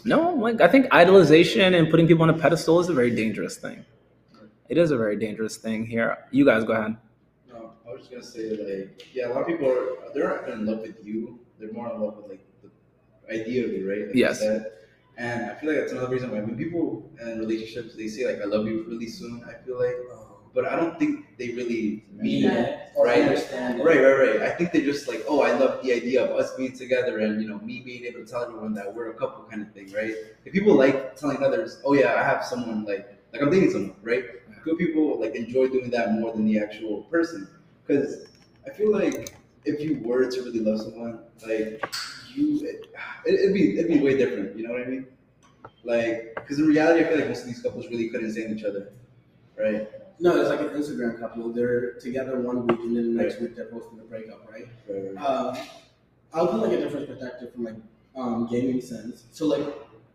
[0.04, 3.56] No, like I think idolization and putting people on a pedestal is a very dangerous
[3.56, 3.84] thing.
[4.68, 6.18] It is a very dangerous thing here.
[6.30, 6.96] You guys go ahead.
[7.48, 10.48] No, I was just gonna say like yeah, a lot of people are they're not
[10.50, 11.38] in love with you.
[11.58, 14.06] They're more in love with like the idea of you, right?
[14.06, 14.42] Like Yes.
[15.16, 18.42] And I feel like that's another reason why when people in relationships they say like
[18.42, 19.96] I love you really soon, I feel like
[20.58, 22.62] but I don't think they really mean Yeah.
[22.62, 22.78] it.
[22.96, 23.22] Or Right.
[23.22, 23.84] understand it.
[23.88, 24.42] Right, right, right.
[24.48, 27.40] I think they're just like, oh, I love the idea of us being together and
[27.40, 29.86] you know me being able to tell everyone that we're a couple kind of thing,
[30.00, 30.14] right?
[30.44, 33.94] If people like telling others, oh yeah, I have someone like like I'm dating someone,
[34.10, 34.24] right?
[34.64, 37.40] Good people like enjoy doing that more than the actual person,
[37.84, 38.26] because
[38.66, 39.16] I feel like
[39.70, 41.14] if you were to really love someone,
[41.46, 41.66] like
[42.34, 42.78] you, it,
[43.32, 44.58] it'd be it'd be way different.
[44.58, 45.06] You know what I mean?
[45.84, 48.64] Like, because in reality, I feel like most of these couples really couldn't stand each
[48.64, 48.84] other,
[49.56, 49.86] right?
[50.20, 51.52] No, it's like an Instagram couple.
[51.52, 54.66] They're together one week and then the next week they're posting a breakup, right?
[54.88, 55.24] Right, right.
[55.24, 55.56] Uh,
[56.34, 57.76] I'll put like a different perspective from like
[58.16, 59.24] um, gaming sense.
[59.30, 59.66] So like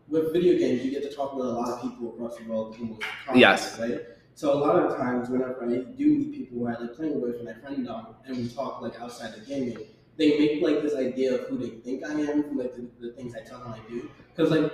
[0.10, 2.76] with video games, you get to talk with a lot of people across the world
[2.80, 3.80] almost constantly, Yes.
[3.80, 4.02] right?
[4.36, 7.36] So a lot of times, whenever I do meet people who I like playing with
[7.40, 9.78] and I friend them, and we talk like outside of gaming,
[10.18, 13.14] they make like this idea of who they think I am from like the, the
[13.14, 14.10] things I tell them I do.
[14.36, 14.72] Because like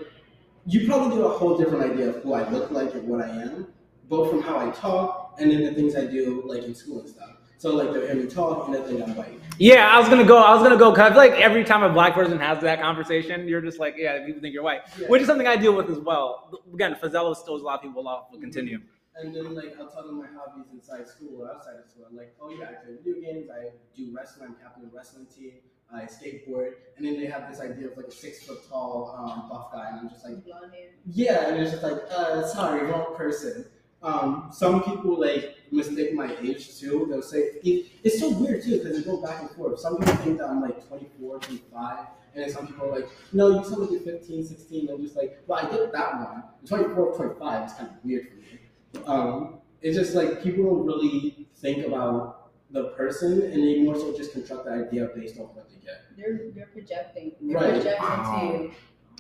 [0.66, 3.30] you probably get a whole different idea of who I look like and what I
[3.30, 3.68] am,
[4.08, 7.10] both from how I talk and then the things I do like in school and
[7.10, 7.32] stuff.
[7.58, 9.40] So like they'll hear me talk and they think I'm white.
[9.58, 10.38] Yeah, I was gonna go.
[10.38, 12.80] I was gonna go because I feel like every time a black person has that
[12.80, 15.08] conversation, you're just like, yeah, people think you're white, Yeah.
[15.08, 16.62] which is something I deal with as well.
[16.74, 18.28] Again, Frazelis throws a lot of people off.
[18.32, 18.80] But continue.
[19.16, 22.06] And then like I'll tell them my hobbies inside school or outside of school.
[22.10, 24.96] I'm like, oh yeah, I play video games, I do wrestling, I'm captain of a
[24.96, 25.56] wrestling team,
[25.94, 29.50] I skateboard, and then they have this idea of like a six foot tall um,
[29.50, 30.92] buff guy, and I'm just like, Blonde hair.
[31.12, 33.66] yeah, and it's just like, uh, sorry, wrong person.
[34.02, 37.08] Um, some people like mistake my age too.
[37.10, 39.80] They'll say it, it's so weird too because it goes back and forth.
[39.80, 43.50] Some people think that I'm like 24, 25, and then some people are like, no,
[43.50, 44.90] you sound like you're 15, 16.
[44.90, 46.44] I'm just like, well, I get that one.
[46.66, 49.04] 24, 25 is kind of weird for me.
[49.06, 54.16] Um, it's just like people don't really think about the person, and they more so
[54.16, 56.02] just construct the idea based on what they get.
[56.16, 57.32] They're they're projecting.
[57.42, 57.74] They're Right.
[57.74, 58.72] projecting to you.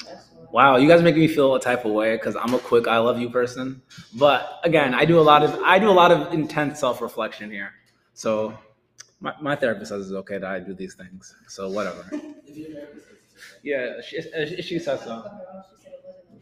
[0.05, 0.47] That's why.
[0.51, 2.97] Wow, you guys make me feel a type of way because I'm a quick "I
[2.97, 3.81] love you" person.
[4.17, 7.51] But again, I do a lot of I do a lot of intense self reflection
[7.51, 7.73] here.
[8.13, 8.57] So
[9.19, 11.35] my, my therapist says it's okay that I do these things.
[11.47, 12.05] So whatever.
[12.47, 13.59] If your therapist says it's okay.
[13.63, 15.11] Yeah, she, uh, she says so.
[15.11, 15.65] I had to cut her off.
[15.69, 16.41] She said it wasn't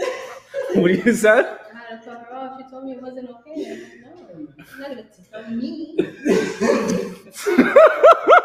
[0.00, 0.80] okay.
[0.80, 1.44] What do you said?
[1.74, 2.60] I had to cut her off.
[2.60, 3.54] She told me it wasn't okay.
[3.62, 5.96] I'm no, you're not gonna tell me.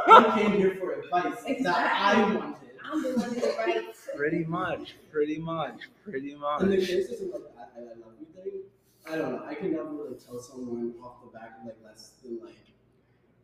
[0.07, 2.55] I came here for advice that I wanted.
[2.93, 3.85] I'm the one who's right.
[4.15, 6.79] Pretty much, pretty much, pretty In the much.
[6.87, 8.61] cases of like I, I love you thing,
[9.09, 9.43] I don't know.
[9.47, 12.53] I can never really tell someone off the back of like less than like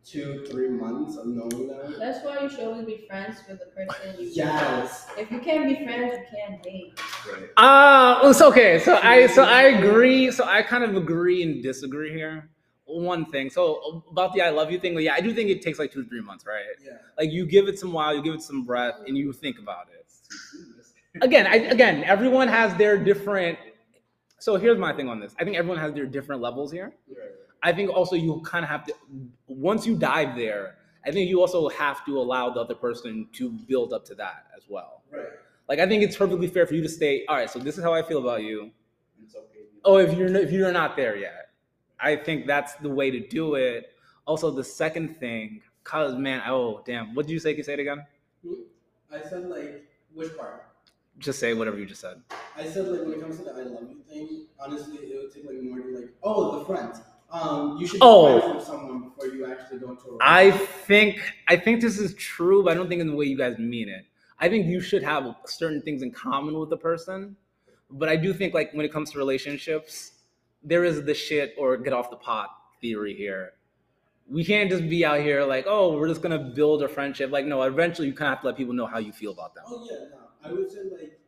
[0.05, 1.95] two, three months of knowing them.
[1.97, 5.07] That's why you should always be friends with the person you Yes.
[5.17, 6.99] If you can't be friends, you can't date.
[7.27, 7.49] Right.
[7.57, 8.77] Uh, it's okay.
[8.79, 10.29] So I so I agree.
[10.31, 12.49] So I kind of agree and disagree here.
[12.89, 13.49] One thing.
[13.49, 16.03] So about the I love you thing, yeah, I do think it takes like two
[16.03, 16.63] to three months, right?
[16.83, 16.93] Yeah.
[17.17, 19.87] Like you give it some while, you give it some breath, and you think about
[19.93, 20.05] it.
[21.21, 23.57] Again, I, again, everyone has their different.
[24.37, 25.35] So here's my thing on this.
[25.39, 26.93] I think everyone has their different levels here.
[27.63, 28.93] I think also you kind of have to
[29.47, 30.75] once you dive there.
[31.05, 34.45] I think you also have to allow the other person to build up to that
[34.55, 35.03] as well.
[35.11, 35.23] Right.
[35.67, 37.25] Like I think it's perfectly fair for you to stay.
[37.27, 38.71] All right, so this is how I feel about you.
[39.23, 39.65] It's okay.
[39.83, 41.48] Oh, if you're if you're not there yet,
[42.01, 43.93] I think that's the way to do it.
[44.25, 47.51] Also, the second thing, cause man, oh damn, what did you say?
[47.53, 48.05] Can you say it again?
[49.11, 50.65] I said like which part?
[51.17, 52.21] Just say whatever you just said.
[52.55, 55.33] I said like when it comes to the I love you thing, honestly, it would
[55.33, 56.97] take like more to like oh the front.
[57.31, 58.39] Um, you should Oh.
[58.39, 62.13] friends with someone before you actually go into a I think I think this is
[62.15, 64.05] true, but I don't think in the way you guys mean it.
[64.39, 67.35] I think you should have certain things in common with the person,
[67.91, 70.13] but I do think like when it comes to relationships,
[70.63, 72.49] there is the shit or get off the pot
[72.81, 73.53] theory here.
[74.29, 77.31] We can't just be out here like, oh, we're just gonna build a friendship.
[77.31, 79.55] Like, no, eventually you kind of have to let people know how you feel about
[79.55, 79.65] them.
[79.67, 80.49] Oh yeah, no.
[80.49, 81.19] I would say like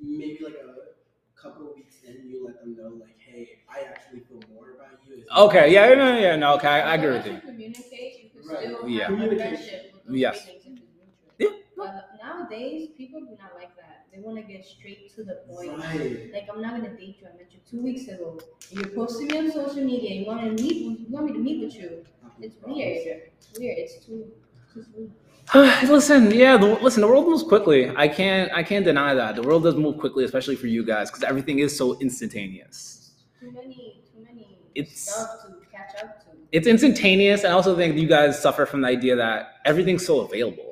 [0.00, 4.20] maybe like a couple of weeks in, you let them know like, hey, I actually
[4.20, 5.16] feel more about you.
[5.22, 7.32] It's Okay, yeah, no, yeah, no, okay, I, I agree with you.
[7.34, 8.58] you communicate, you can Right.
[8.66, 9.04] still Yeah.
[9.04, 9.56] have a Communication.
[9.56, 10.44] friendship Yes.
[10.46, 11.08] feelings if it's mutual.
[11.38, 11.48] Yeah.
[11.76, 13.97] But nowadays, people do not like that.
[14.18, 15.78] They want to get straight to the point.
[15.78, 16.32] Right.
[16.32, 17.28] Like I'm not gonna date you.
[17.28, 18.40] I met you two weeks ago.
[18.70, 20.10] And you're posting me on social media.
[20.10, 20.98] You want to meet?
[20.98, 22.04] You want me to meet with you?
[22.40, 23.22] It's weird.
[23.36, 23.78] It's weird.
[23.78, 24.26] It's too.
[24.74, 25.12] Too
[25.88, 27.00] listen, yeah, the, listen.
[27.00, 27.92] The world moves quickly.
[27.96, 29.36] I can't, I can't deny that.
[29.36, 33.12] The world does move quickly, especially for you guys, because everything is so instantaneous.
[33.40, 34.02] Too many.
[34.12, 36.26] Too many It's- stuff to catch up to.
[36.50, 40.20] It's instantaneous, and I also think you guys suffer from the idea that everything's so
[40.20, 40.67] available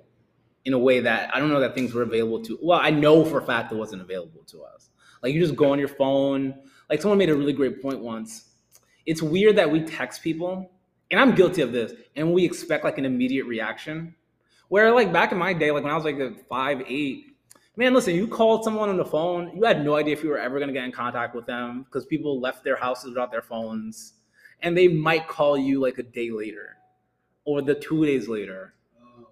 [0.66, 2.58] in a way that I don't know that things were available to.
[2.60, 4.90] Well, I know for a fact it wasn't available to us.
[5.22, 6.54] Like you just go on your phone.
[6.90, 8.50] Like someone made a really great point once.
[9.06, 10.72] It's weird that we text people,
[11.12, 14.16] and I'm guilty of this, and we expect like an immediate reaction.
[14.68, 17.26] Where like back in my day, like when I was like five, eight,
[17.76, 20.38] man, listen, you called someone on the phone, you had no idea if you were
[20.38, 24.14] ever gonna get in contact with them because people left their houses without their phones,
[24.62, 26.76] and they might call you like a day later,
[27.44, 28.74] or the two days later.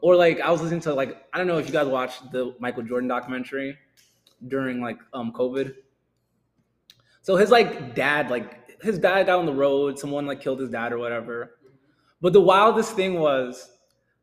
[0.05, 2.55] Or like I was listening to like I don't know if you guys watched the
[2.59, 3.79] Michael Jordan documentary
[4.49, 5.75] during like um COVID.
[7.23, 10.69] So his like dad, like his dad got on the road, someone like killed his
[10.69, 11.57] dad or whatever.
[12.21, 13.71] But the wildest thing was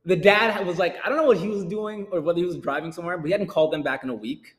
[0.05, 2.57] the dad was like, I don't know what he was doing or whether he was
[2.57, 4.55] driving somewhere, but he hadn't called them back in a week.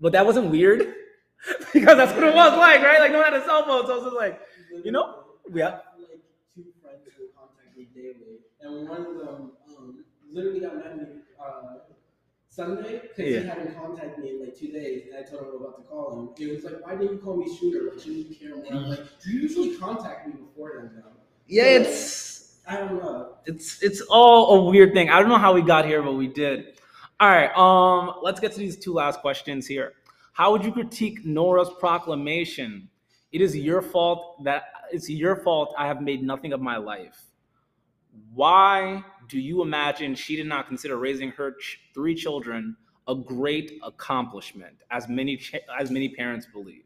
[0.00, 0.94] But that wasn't weird
[1.72, 3.00] because that's what it was like, right?
[3.00, 4.40] Like no one had a cell phone, so it was just like,
[4.84, 6.22] you know, I have like
[6.54, 9.50] two friends who contact me daily, and one of them
[10.34, 11.06] literally got mad at me
[11.40, 11.76] uh,
[12.48, 13.40] Sunday because Yeah.
[13.40, 15.88] he hadn't contacted me in like two days, and I told him I'm about to
[15.88, 16.28] call him.
[16.38, 17.90] It was like, why didn't you call me sooner?
[17.90, 18.66] Like, shouldn't you care more?
[18.72, 21.10] I'm like, do you usually contact me beforehand, though.
[21.46, 23.34] Yeah, it's I don't know.
[23.46, 25.10] it's it's all a weird thing.
[25.10, 26.80] I don't know how we got here, but we did.
[27.20, 29.92] All right, um, let's get to these two last questions here.
[30.32, 32.88] How would you critique Nora's proclamation?
[33.32, 37.20] It is your fault that it's your fault I have made nothing of my life.
[38.32, 42.76] Why do you imagine she did not consider raising her ch- three children
[43.08, 46.84] a great accomplishment, as many ch- as many parents believe?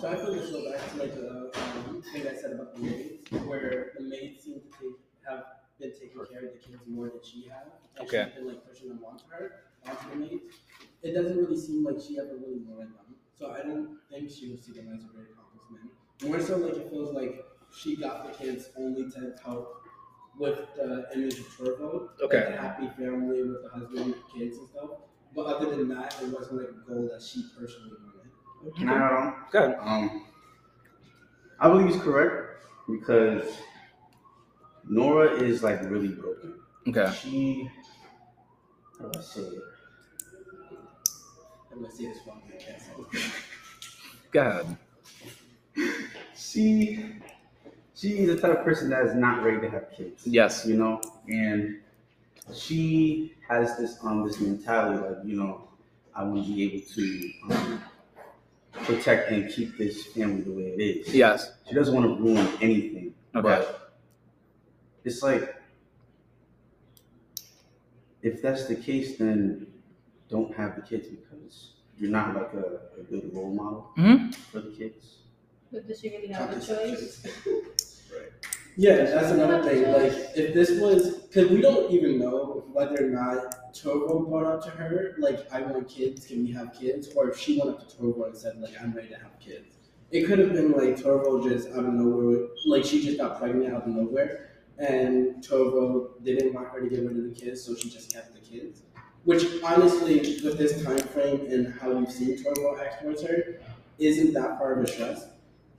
[0.00, 2.80] So I feel this go back to like the um, thing I said about the
[2.82, 5.44] maids, where the maids seem to take, have
[5.78, 7.68] been taking care of the kids more than she has.
[7.96, 8.24] And Okay.
[8.26, 10.54] She's been like pushing them onto her, onto the maids.
[11.02, 13.14] It doesn't really seem like she ever really wanted them.
[13.38, 15.92] So I don't think she would see them as a great accomplishment.
[16.24, 19.82] More so like it feels like she got the kids only to help
[20.38, 22.10] with the image of Torvald.
[22.22, 22.44] Okay.
[22.44, 24.90] Like the happy family with the husband, kids and stuff.
[25.34, 27.92] But other than that, it wasn't like a goal that she personally
[28.62, 28.76] wanted.
[28.76, 29.34] Can I add on?
[29.50, 29.74] Good.
[29.80, 30.26] Um,
[31.58, 33.44] I believe he's correct because
[34.88, 36.54] Nora is like really broken.
[36.88, 37.12] Okay.
[37.14, 37.70] She,
[38.98, 39.62] how do I say it?
[41.72, 42.42] I'm gonna say this wrong.
[42.46, 43.32] I can't say it.
[44.30, 44.76] Good.
[48.02, 50.26] She, she's the type of person that is not ready to have kids.
[50.26, 50.66] Yes.
[50.66, 51.80] you know, and
[52.52, 55.68] she has this um this mentality like you know
[56.14, 57.82] I want to be able to um,
[58.72, 61.14] protect and keep this family the way it is.
[61.14, 61.52] Yes.
[61.68, 63.14] She doesn't want to ruin anything.
[63.36, 63.42] Okay.
[63.42, 63.92] But
[65.04, 65.62] it's like
[68.22, 69.66] if that's the case, then
[70.28, 74.60] don't have the kids because you're not like a, a good role model hmm for
[74.60, 75.18] the kids.
[75.70, 77.26] But does she really have a choice?
[78.76, 79.92] Yeah, that's another thing.
[79.92, 84.64] Like, if this was, because we don't even know whether or not Torvald brought up
[84.64, 87.10] to her, like, I want kids, can we have kids?
[87.14, 89.76] Or if she went up to Torvald and said, like, I'm ready to have kids.
[90.10, 93.74] It could have been like Torvald just out of nowhere, like, she just got pregnant
[93.74, 97.74] out of nowhere, and Torvald didn't want her to get rid of the kids, so
[97.74, 98.82] she just kept the kids.
[99.24, 103.60] Which, honestly, with this time frame and how we've seen Torvald act towards her,
[103.98, 105.28] isn't that far of a stress.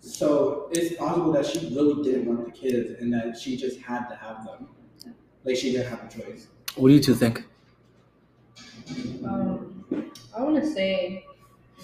[0.06, 4.08] So it's possible that she really didn't want the kids and that she just had
[4.10, 4.68] to have them.
[5.46, 6.48] Like she didn't have a choice.
[6.76, 7.46] What do you two think?
[9.26, 9.86] Um,
[10.36, 11.26] I want to say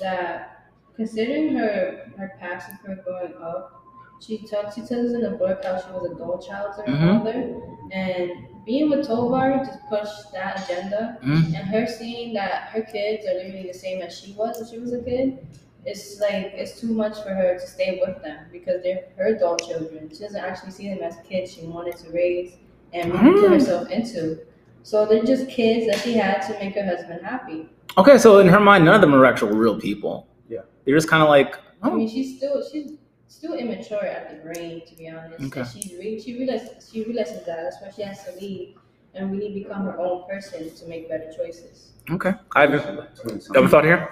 [0.02, 3.82] that considering her her past of her growing up,
[4.20, 4.76] she talks.
[4.76, 7.18] She tells us in the book how she was a doll child to her Mhm.
[7.24, 7.62] mother,
[7.94, 8.32] and
[8.66, 11.18] being with Torvald just pushed that agenda.
[11.24, 11.46] Mhm.
[11.56, 14.78] And her seeing that her kids are literally the same as she was when she
[14.80, 15.40] was a kid,
[15.86, 19.58] it's like it's too much for her to stay with them because they're her doll
[19.58, 20.10] children.
[20.10, 22.58] She doesn't actually see them as kids she wanted to raise
[22.94, 23.50] and put Mm.
[23.50, 24.40] herself into.
[24.84, 27.70] So they're just kids that she had to make her husband happy.
[27.98, 30.28] Okay, so in her mind, none of them are actual real people.
[30.48, 30.62] Yeah.
[30.86, 32.94] They're just kind of like, I oh, mean, she's still she's
[33.28, 35.42] still immature at the brain, to be honest.
[35.46, 35.62] Okay.
[35.62, 38.76] And She re- she realizes she realizes that that's why she has to leave
[39.16, 41.92] and really become her own person to make better choices.
[42.12, 42.34] okay.
[42.56, 44.10] I have, Twenty have a thought here.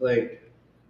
[0.00, 0.39] Like,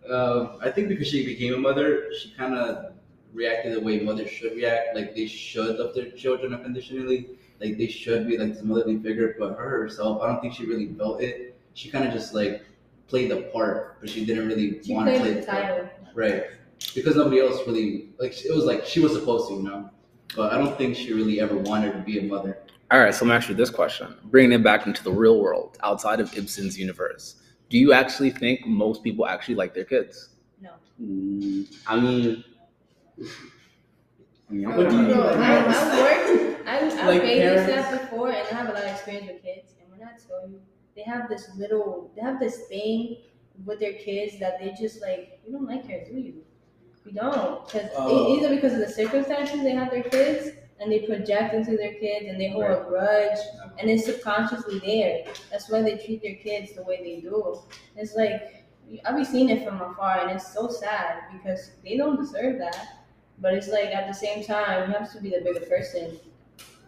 [0.08, 2.92] um, I think because she became a mother, she kind of
[3.32, 4.94] reacted the way mothers should react.
[4.96, 7.28] Like they should love their children unconditionally.
[7.60, 9.36] Like they should be like this motherly figure.
[9.38, 11.58] But her herself, I don't think she really felt it.
[11.74, 12.64] She kind of just like
[13.08, 15.62] played the part, but she didn't really She want to play the the part.
[15.62, 15.90] title.
[16.14, 16.44] Right.
[16.94, 19.90] Because nobody else really like it was like she was supposed to, you know.
[20.34, 22.56] But I don't think she really ever wanted to be a mother.
[22.92, 24.16] All right, so let me ask you this question.
[24.24, 27.36] Bringing it back into the real world, outside of Ibsen's universe,
[27.70, 30.30] do you actually think most people actually like their kids?
[30.60, 30.70] No.
[31.00, 32.44] Mm, I mean,
[34.48, 35.16] I mean, I'm What do you kinda- mean?
[35.16, 38.02] Bro, I, I've worked, I've, I've Like babysat parents?
[38.04, 39.74] before, and I have a lot of experience with kids.
[39.80, 40.60] And when I tell you,
[40.96, 43.16] they have this little, they have this thing
[43.64, 46.34] with their kids that they just like, you don't like her, do you?
[47.04, 48.36] We don't, because Oh.
[48.36, 50.50] either because of the circumstances they have their kids,
[50.80, 53.38] and they project into their kids, and they hold a grudge,
[53.78, 55.24] and it's subconsciously there.
[55.50, 57.60] That's why they treat their kids the way they do.
[57.96, 58.64] It's like
[59.04, 63.04] I've been seeing it from afar, and it's so sad because they don't deserve that.
[63.38, 66.18] But it's like at the same time, you have to be the bigger person.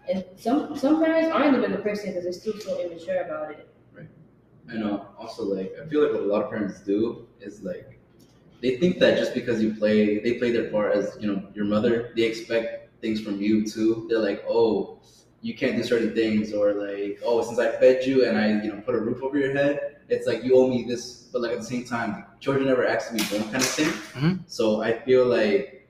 [0.08, 3.68] And some some parents aren't the bigger person because they're still so immature about it.
[3.92, 4.08] Right.
[4.68, 5.08] I know.
[5.18, 7.98] Also, like I feel like what a lot of parents do is like
[8.60, 11.64] they think that just because you play, they play their part as you know your
[11.64, 14.06] mother, they expect things from you too.
[14.08, 15.00] They're like, oh,
[15.42, 18.72] you can't do certain things, or like, oh, since I fed you and I you
[18.72, 21.28] know put a roof over your head, it's like you owe me this.
[21.32, 23.92] But like at the same time, children never ask me one kind of thing.
[24.14, 24.40] Mhm.
[24.46, 25.88] So I feel like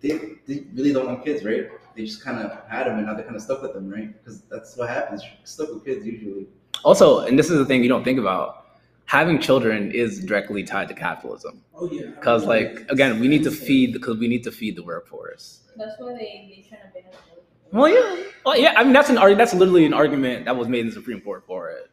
[0.00, 0.12] they,
[0.46, 1.68] they really don't want kids, right?
[1.96, 4.12] They just kind of had them and now they're kind of stuck with them, right?
[4.12, 5.22] Because that's what happens.
[5.22, 6.46] You're stuck with kids usually.
[6.84, 8.65] Also, and this is the thing you don't think about.
[9.06, 11.62] Having children is directly tied to capitalism.
[11.76, 12.06] Oh yeah.
[12.10, 15.60] Because, like, again, we need to feed because we need to feed the workforce.
[15.76, 16.18] That's why they
[16.56, 17.44] they trying to ban it.
[17.72, 18.74] Well, yeah, well, yeah.
[18.76, 19.38] I mean, that's an argument.
[19.38, 21.90] That's literally an argument that was made in the Supreme Court for it.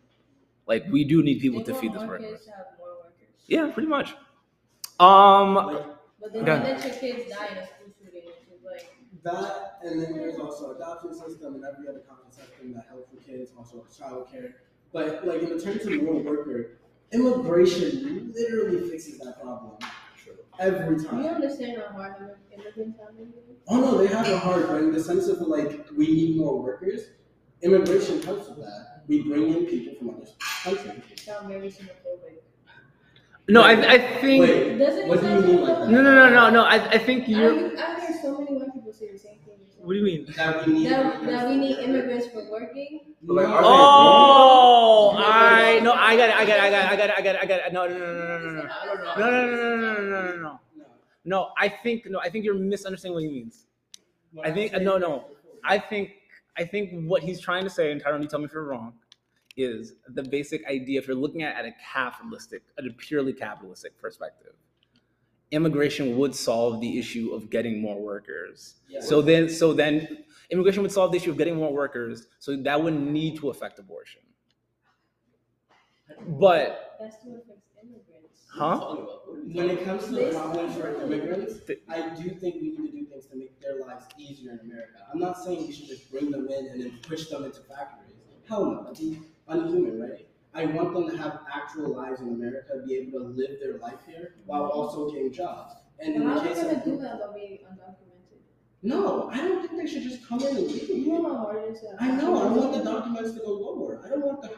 [0.67, 2.45] Like, we do need people They to feed this workforce.
[2.45, 3.27] to have more workers.
[3.47, 4.15] Yeah, pretty much.
[4.99, 5.85] Um, Like,
[6.21, 6.63] But then Okay.
[6.63, 8.89] let your kids die in a school shooting, which is like
[9.23, 13.25] That and then there's also adoption system and every other common system that helps with
[13.25, 14.55] kids, also child care.
[14.93, 16.77] But like in the terms of the real worker,
[17.13, 19.77] immigration literally fixes that problem
[20.59, 21.17] every time.
[21.17, 23.57] do you understand how hard immi- immigrants have been doing?
[23.67, 26.61] Oh no, they have a hard but in the sense of like we need more
[26.61, 27.01] workers.
[27.61, 29.03] Immigration helps with that.
[29.07, 30.09] We bring in people from
[30.65, 31.05] other countries.
[31.11, 32.41] You sound very xenophobic.
[33.47, 34.41] no, I, I think.
[34.41, 35.89] Wait, Doesn't what do you mean like that?
[35.89, 36.63] No, no, no, no, no.
[36.63, 37.53] I, I think you're.
[37.77, 39.32] I, I hear so many white people say the same thing.
[39.83, 40.25] What do you mean?
[40.37, 40.89] That we need.
[40.89, 43.01] That, that we need immigrants for working.
[43.25, 47.09] Like, Oh, I no, I got it, I got it, I got it, I got
[47.09, 47.73] it, I got it, I got it.
[47.73, 49.13] No, no, no, no, no, no, I don't know.
[49.17, 50.41] no, no, no, no, no, no, no, no, no.
[50.41, 50.85] No.
[51.25, 53.65] No, I think no, I think you're misunderstanding what he means.
[54.41, 55.25] I think- no, no.
[55.65, 56.11] I think
[56.57, 58.93] I think what he's trying to say, and Tyrone, you tell me if you're wrong,
[59.57, 60.99] is the basic idea.
[60.99, 64.53] If you're looking at it at a capitalistic, at a purely capitalistic perspective,
[65.53, 68.75] immigration would solve the issue of getting more workers.
[68.89, 69.01] Yeah.
[69.01, 72.27] So then, so then, immigration would solve the issue of getting more workers.
[72.39, 74.21] So that wouldn't need to affect abortion.
[76.27, 78.41] But That's to affect immigrants.
[78.51, 78.95] Huh?
[79.57, 81.53] When it comes to the This- problems for immigrants,
[81.87, 85.07] I do think we need to do things to make their lives easier in America.
[85.11, 88.15] I'm not saying we should just bring them in and then push them into factories.
[88.47, 90.27] Hell no, that'd be unhuman, right?
[90.55, 93.99] I want them to have actual lives in America, be able to live their life
[94.07, 95.73] here while also getting jobs.
[95.99, 98.39] And in How the are they case gonna of do that by being undocumented?
[98.83, 100.89] no, I don't think they should just come in and leave.
[100.89, 101.83] You know how hard it is.
[101.99, 102.35] I know.
[102.41, 104.01] I want the documents to go lower.
[104.05, 104.51] I don't want the.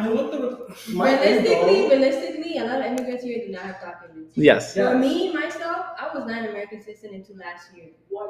[0.00, 0.74] I want the.
[0.92, 4.32] my Realistically, goal- realistically, a lot of immigrants here do not have documents.
[4.36, 4.92] yes, Yeah.
[4.92, 7.86] For me, myself, I was not an American citizen until last year.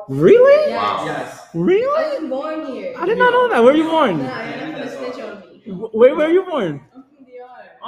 [0.09, 1.03] really, Yes.
[1.07, 1.49] Yes.
[1.55, 2.95] really, I was born here.
[2.99, 3.63] I did not know that.
[3.63, 4.19] Where were you born?
[4.19, 5.73] Nah, you're not gonna snitch on me.
[5.73, 6.81] Where where were you born?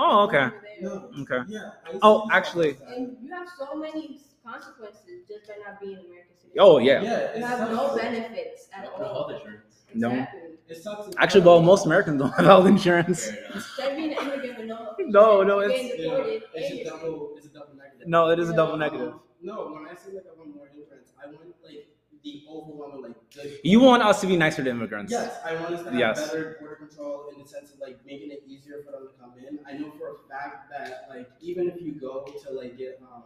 [0.01, 0.29] I'm from DR.
[0.29, 0.39] Oh, okay.
[0.39, 1.17] I'm over there.
[1.17, 1.23] No.
[1.23, 1.53] Okay.
[1.53, 1.71] Yeah.
[2.03, 6.59] Oh, actually- And you have so many consequences just by not being American citizen.
[6.59, 7.03] Oh yeah.
[7.03, 7.11] Yeah.
[7.37, 8.01] You it have no sucks.
[8.03, 9.75] benefits at No, no health insurance.
[9.95, 10.11] No.
[10.11, 10.41] Exactly.
[10.69, 11.15] It.
[11.19, 13.27] Actually, well, most Americans don't have health insurance.
[13.27, 13.55] Fair enough.
[13.57, 17.35] Instead of being an immigrant with no No, no, it's- Yeah, it's a double.
[17.37, 18.09] It's a double negative.
[18.09, 19.15] No, it is a double negative.
[19.43, 21.89] No, when I say like I want more immigrants, I want like
[22.23, 23.61] the overwhelming like the.
[23.65, 25.13] You want us to be nicer to immigrants.
[25.13, 26.29] Yes, I want us to have Yes.
[26.31, 29.35] better border control in the sense of like making it easier for them to come
[29.47, 29.59] in.
[29.67, 33.25] I know for a fact that like even if you go to like get um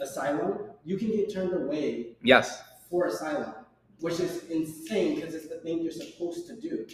[0.00, 2.62] asylum, you can get turned away Yes.
[2.90, 3.54] for asylum,
[4.00, 6.86] which is insane because it's the thing you're supposed to do.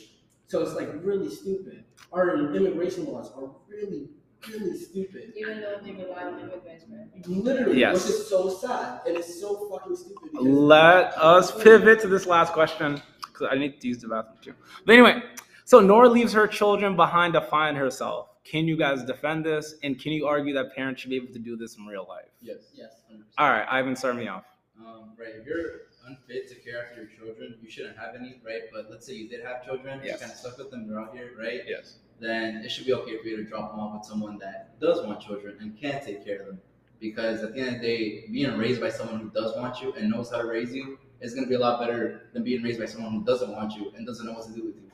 [0.49, 1.85] So it's like really stupid.
[2.13, 4.09] Our immigration laws are really,
[4.49, 5.33] really stupid.
[5.37, 7.27] Even though they rely on immigrants, right?
[7.29, 7.95] Literally, Yes.
[7.95, 10.31] which is so sad and it's so fucking stupid.
[10.41, 14.55] Let us pivot to this last question because I need to use the bathroom too.
[14.85, 15.23] But anyway,
[15.65, 18.29] so Nora leaves her children behind to find herself.
[18.45, 19.75] Can you guys defend this?
[19.83, 22.25] And can you argue that parents should be able to do this in real life?
[22.41, 22.71] Yes.
[22.75, 22.91] Yes.
[23.13, 23.23] 100%.
[23.39, 24.45] All right, Ivan, start me off.
[24.79, 25.35] Um, right.
[25.39, 28.63] If you're unfit to care after your children, you shouldn't have any, right?
[28.73, 30.15] But let's say you did have children, Yes.
[30.15, 31.63] you kind of stuck with them, they're out here, right?
[31.67, 31.97] Yes.
[32.19, 35.05] Then it should be okay for you to drop them off with someone that does
[35.07, 36.61] want children and can take care of them.
[37.01, 39.93] Because at the end of the day, being raised by someone who does want you
[39.95, 42.63] and knows how to raise you is going to be a lot better than being
[42.63, 44.91] raised by someone who doesn't want you and doesn't know what to do with you.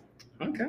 [0.49, 0.69] Okay.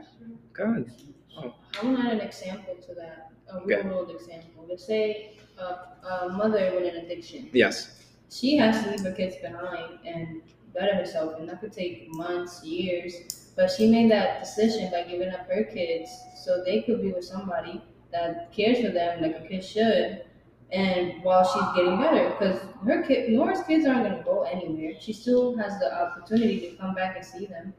[0.54, 0.92] Good.
[1.38, 3.88] I want to add an example to that, a real Okay.
[3.88, 4.66] world example.
[4.68, 7.50] Let's say a, a mother with an addiction.
[7.54, 7.92] Yes.
[8.30, 10.42] She has to leave her kids behind and
[10.74, 13.52] better herself, and that could take months, years.
[13.56, 16.12] But she made that decision by giving up her kids
[16.44, 20.24] so they could be with somebody that cares for them like a kid should.
[20.72, 24.94] And while she's getting better, because her kid, Nora's kids aren't gonna go anywhere.
[25.00, 27.74] She still has the opportunity to come back and see them,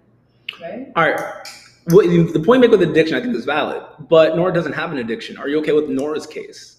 [0.61, 0.91] right?
[0.97, 1.49] All right.
[1.91, 3.83] What, the point you make with addiction, I think, is valid.
[4.09, 5.39] But Nora doesn't have an addiction.
[5.39, 6.78] Are you okay with Nora's case?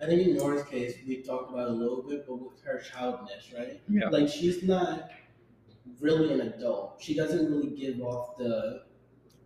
[0.00, 3.52] I think in Nora's case, we talked about a little bit, but with her childness,
[3.56, 3.80] right?
[3.88, 4.08] Yeah.
[4.10, 5.10] Like she's not
[6.00, 7.02] really an adult.
[7.02, 8.82] She doesn't really give off the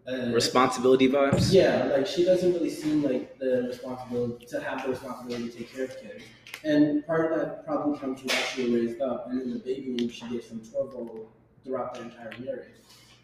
[0.06, 1.52] uh, Responsibility vibes.
[1.52, 5.72] Yeah, like she doesn't really seem like the responsibility to have the responsibility to take
[5.72, 6.24] care of kids.
[6.64, 9.60] And part of that probably comes from how she was raised up, and then the
[9.60, 11.28] baby name she gets from Torvald
[11.64, 12.74] throughout their entire marriage.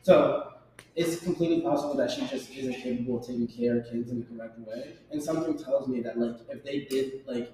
[0.02, 0.52] So
[0.96, 4.26] it's completely possible that she just isn't capable of taking care of kids in the
[4.26, 4.94] correct way.
[5.10, 7.52] And something tells me that like if they did like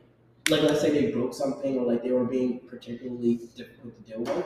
[0.49, 4.21] like let's say they broke something or like they were being particularly difficult to deal
[4.21, 4.45] with.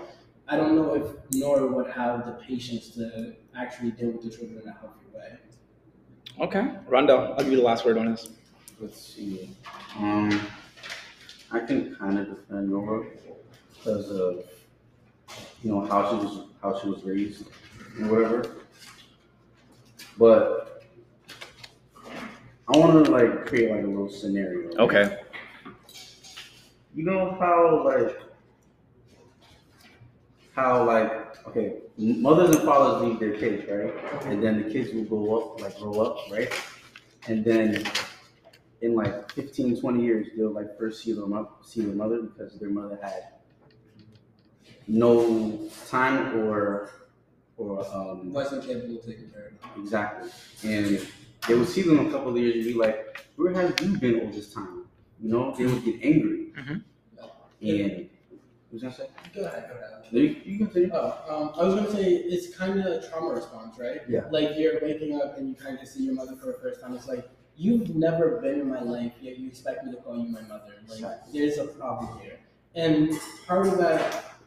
[0.49, 4.61] I don't know if Nora would have the patience to actually deal with the children
[4.63, 5.37] in a healthy way.
[6.41, 8.31] Okay, Rondo, I'll give you the last word on this.
[8.81, 9.51] Let's see.
[9.97, 10.41] Um,
[11.51, 13.07] I can kind of defend Nora
[13.75, 14.45] because of
[15.63, 17.45] you know how she was how she was raised
[17.99, 18.57] and whatever.
[20.19, 20.83] But
[22.69, 24.77] I want to like create like a little scenario.
[24.77, 25.21] Okay.
[26.95, 28.21] You know how like
[30.55, 33.95] how like okay mothers and fathers leave their kids right,
[34.27, 36.53] and then the kids will grow up like grow up right,
[37.29, 37.85] and then
[38.81, 42.59] in like 15, 20 years, they'll like first see their mother, see their mother because
[42.59, 43.25] their mother had
[44.87, 45.59] no
[45.89, 47.08] time or
[47.59, 49.83] or um, Wasn't capable of taking care of them.
[49.83, 50.31] exactly,
[50.65, 51.07] and
[51.47, 54.21] they would see them a couple of years and be like, "Where have you been
[54.21, 54.85] all this time?"
[55.21, 56.83] You know, they would get angry, Mhm.
[57.61, 58.09] and
[58.71, 59.09] who's gonna say?
[59.35, 59.95] Go ahead, go ahead.
[60.11, 60.89] You, you can say.
[60.93, 64.01] Oh, um, I was gonna say it's kind of a trauma response, right?
[64.09, 64.25] Yeah.
[64.31, 66.95] Like you're waking up and you kind of see your mother for the first time.
[66.95, 70.29] It's like you've never been in my life, yet you expect me to call you
[70.29, 70.73] my mother.
[70.89, 72.39] Like there's a problem here,
[72.75, 73.13] and
[73.47, 74.38] part of that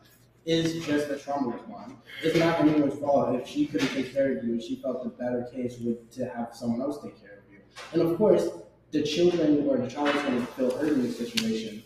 [0.45, 1.93] is just a trauma response.
[2.23, 4.59] It's not anyone's fault if she couldn't take care of you.
[4.59, 7.59] She felt the better case would to have someone else take care of you.
[7.93, 8.49] And of course,
[8.91, 11.83] the children or the child is going to feel hurt in this situation,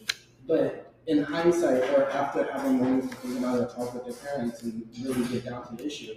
[0.48, 4.64] but in hindsight or after having moments to think about it, talk with their parents
[4.64, 6.16] and really get down to the issue,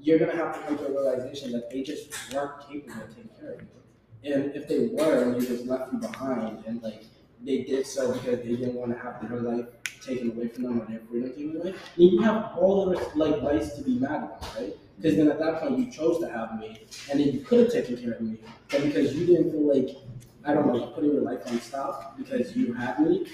[0.00, 3.30] you're gonna have to come to a realization that they just weren't capable of taking
[3.38, 4.32] care of you.
[4.32, 7.04] And if they were and they just left you behind and like
[7.44, 9.66] they did so because they didn't want to have their life
[10.04, 13.42] taken away from them or their freedom taken away, then you have all the like
[13.42, 14.74] rights to be mad about, right?
[14.96, 17.72] Because then at that point you chose to have me and then you could have
[17.72, 18.38] taken care of me,
[18.70, 19.96] but because you didn't feel like
[20.44, 23.26] I don't know, putting your life on stop because you had me,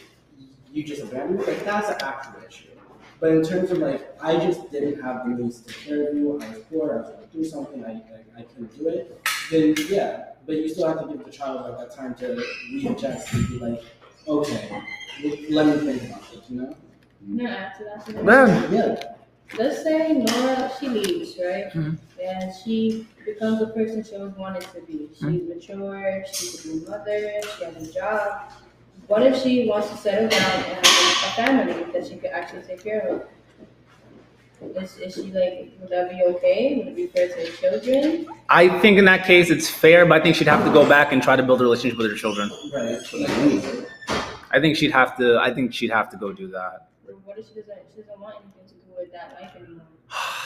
[0.71, 1.47] you just abandoned me.
[1.47, 2.69] Like that's an actual issue.
[3.21, 6.41] But in terms of like, I just didn't have the means to care of you.
[6.41, 6.93] I was poor.
[6.93, 7.85] I was going through something.
[7.85, 9.21] I, I I couldn't do it.
[9.51, 12.43] Then yeah, but you still have to give the child like that time to
[12.73, 13.83] readjust and be like,
[14.29, 14.83] okay,
[15.51, 16.43] let me think about it.
[16.49, 16.77] You know?
[17.27, 18.05] Can I add to that?
[18.05, 18.25] for a minute?
[18.25, 18.73] Man.
[18.73, 19.15] Yeah.
[19.59, 21.73] Let's say Nora, she leaves, right?
[21.73, 21.99] Mhm.
[22.23, 25.09] And she becomes the person she always wanted to be.
[25.15, 25.49] She's Mm-hmm.
[25.49, 28.53] mature, she's a good mother, she has a job.
[29.07, 32.63] What if she wants to settle down and have a family that she could actually
[32.63, 33.23] take care of?
[34.83, 36.77] Is, is she like, would that be okay?
[36.77, 38.27] Would it be fair to her children?
[38.51, 41.13] I think in that case it's fair, but I think she'd have to go back
[41.13, 42.51] and try to build a relationship with her children.
[42.75, 42.99] Right.
[43.15, 43.87] I
[44.61, 45.39] think she'd have to.
[45.39, 46.89] I think she'd have to go do that.
[47.25, 49.87] What if she doesn't, she doesn't want anything to do with that life anymore?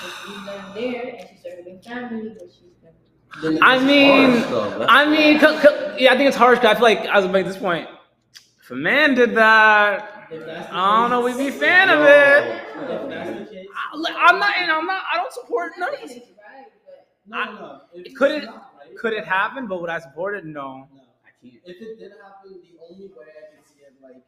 [0.01, 0.09] So
[0.75, 4.87] she there and she starts having family, but she's I mean, though.
[4.89, 6.59] I mean, c- c- yeah, I think it's harsh.
[6.59, 7.89] 'cause I feel like as of like this point,
[8.61, 11.89] if a man did that, If that's the I don't know, we'd be a fan
[11.89, 12.45] of it.
[12.45, 15.03] If that's the case, I- I'm not, and I'm not.
[15.13, 16.17] I don't support none of saying this.
[16.19, 17.81] it's right, but no, no, no.
[17.95, 19.67] If could it, not, right, Could it happen?
[19.67, 20.45] But would I support it?
[20.45, 20.89] No.
[20.93, 21.01] No.
[21.43, 23.52] If it did happen, the only way I can see it
[24.03, 24.23] like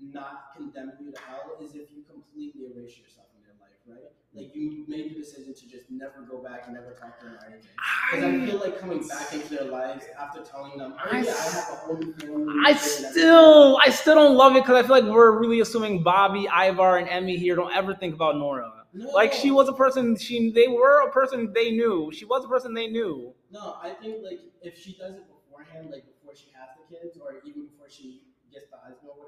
[0.00, 4.10] not condemning you to hell is if you completely erase yourself in their life, right?
[4.34, 7.34] Like you made the decision to just never go back and never talk to them
[7.34, 7.70] or anything.
[8.10, 11.30] Because I feel like coming back into their lives after telling them, oh I yeah,
[11.30, 12.54] I have a whole new family.
[12.66, 16.46] I still, I still don't love it because I feel like we're really assuming Bobby,
[16.48, 18.72] Ivar, and Emmy here don't ever think about Nora.
[18.90, 19.12] everything.
[19.14, 20.16] Like she was a person.
[20.16, 22.10] She, they were a person they knew.
[22.12, 23.32] She was a person they knew.
[23.50, 27.16] No, I think like if she does it beforehand, like before she has the kids,
[27.22, 29.18] or even before she gets the husband or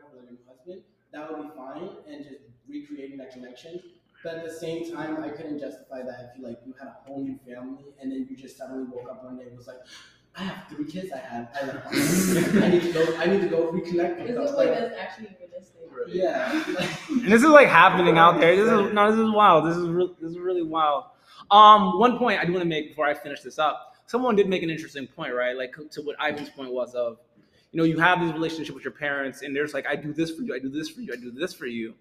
[0.67, 3.81] whatever, like a new husband, that would be fine, and just recreating that connection.
[4.25, 6.97] But at the same time, I couldn't justify that if you like you had a
[7.07, 9.77] whole new family and then you just suddenly woke up one day and was like,
[10.35, 11.13] I have three kids.
[11.13, 11.49] I had.
[11.55, 12.65] I, left behind.
[12.65, 13.17] I need to go.
[13.19, 14.45] I need to go reconnect with is them.
[14.45, 15.81] this like Like, that's actually realistic?
[16.09, 16.65] yeah.
[17.09, 18.57] And this is like happening out there.
[18.57, 19.67] This is no, this is wild.
[19.67, 20.15] This is real.
[20.21, 21.05] This is really wild.
[21.51, 23.95] Um, one point I do want to make before I finish this up.
[24.07, 25.57] Someone did make an interesting point, right?
[25.57, 27.19] Like to what Ivan's point was of,
[27.77, 30.31] you know, you have this relationship with your parents, and there's like, I do this
[30.31, 31.93] for you, I do this for you, I do this for you.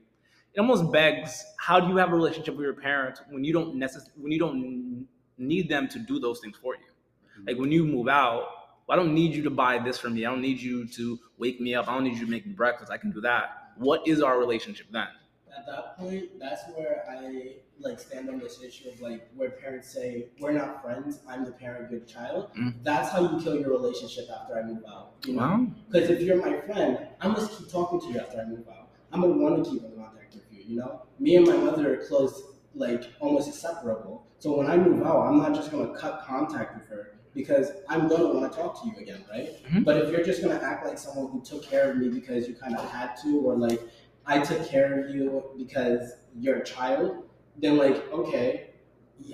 [0.54, 3.76] It almost begs, how do you have a relationship with your parents when you don't
[3.76, 5.06] necess- when you don't
[5.38, 6.82] need them to do those things for you?
[6.82, 7.48] Mm-hmm.
[7.50, 8.48] Like when you move out,
[8.88, 10.26] I don't need you to buy this for me.
[10.26, 11.90] I don't need you to wake me up.
[11.90, 12.90] I don't need you to make me breakfast.
[12.90, 13.74] I can do that.
[13.76, 15.10] What is our relationship then?
[15.58, 19.92] At that point, that's where I like stand on this issue of like where parents
[19.94, 21.20] say we're not friends.
[21.28, 22.50] I'm the parent, you're the child.
[22.58, 22.76] Mm.
[22.84, 25.14] That's how you kill your relationship after I move out.
[25.26, 28.46] You know, because if you're my friend, I'm gonna keep talking to you after I
[28.46, 28.90] move out.
[29.12, 30.64] I'm gonna want to keep in contact with you.
[30.68, 32.42] You know, me and my mother are close,
[32.74, 34.26] like almost inseparable.
[34.40, 38.08] So when I move out, I'm not just gonna cut contact with her because I'm
[38.08, 39.50] gonna want to talk to you again, right?
[39.66, 39.84] Mhm.
[39.84, 42.56] But if you're just gonna act like someone who took care of me because you
[42.56, 43.82] kind of had to, or like
[44.28, 47.24] I took care of you because you're a child,
[47.58, 48.72] then like okay,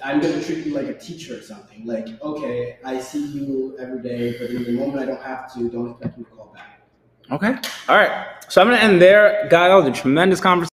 [0.04, 1.86] I'm gonna treat you like a teacher or something.
[1.86, 5.70] Like okay, I see you every day, but in the moment I don't have to,
[5.70, 6.82] don't expect me to call back.
[7.32, 7.56] Okay.
[7.88, 8.28] All right.
[8.50, 9.70] So I'm gonna end there, guys.
[9.70, 10.71] That was a tremendous conversation.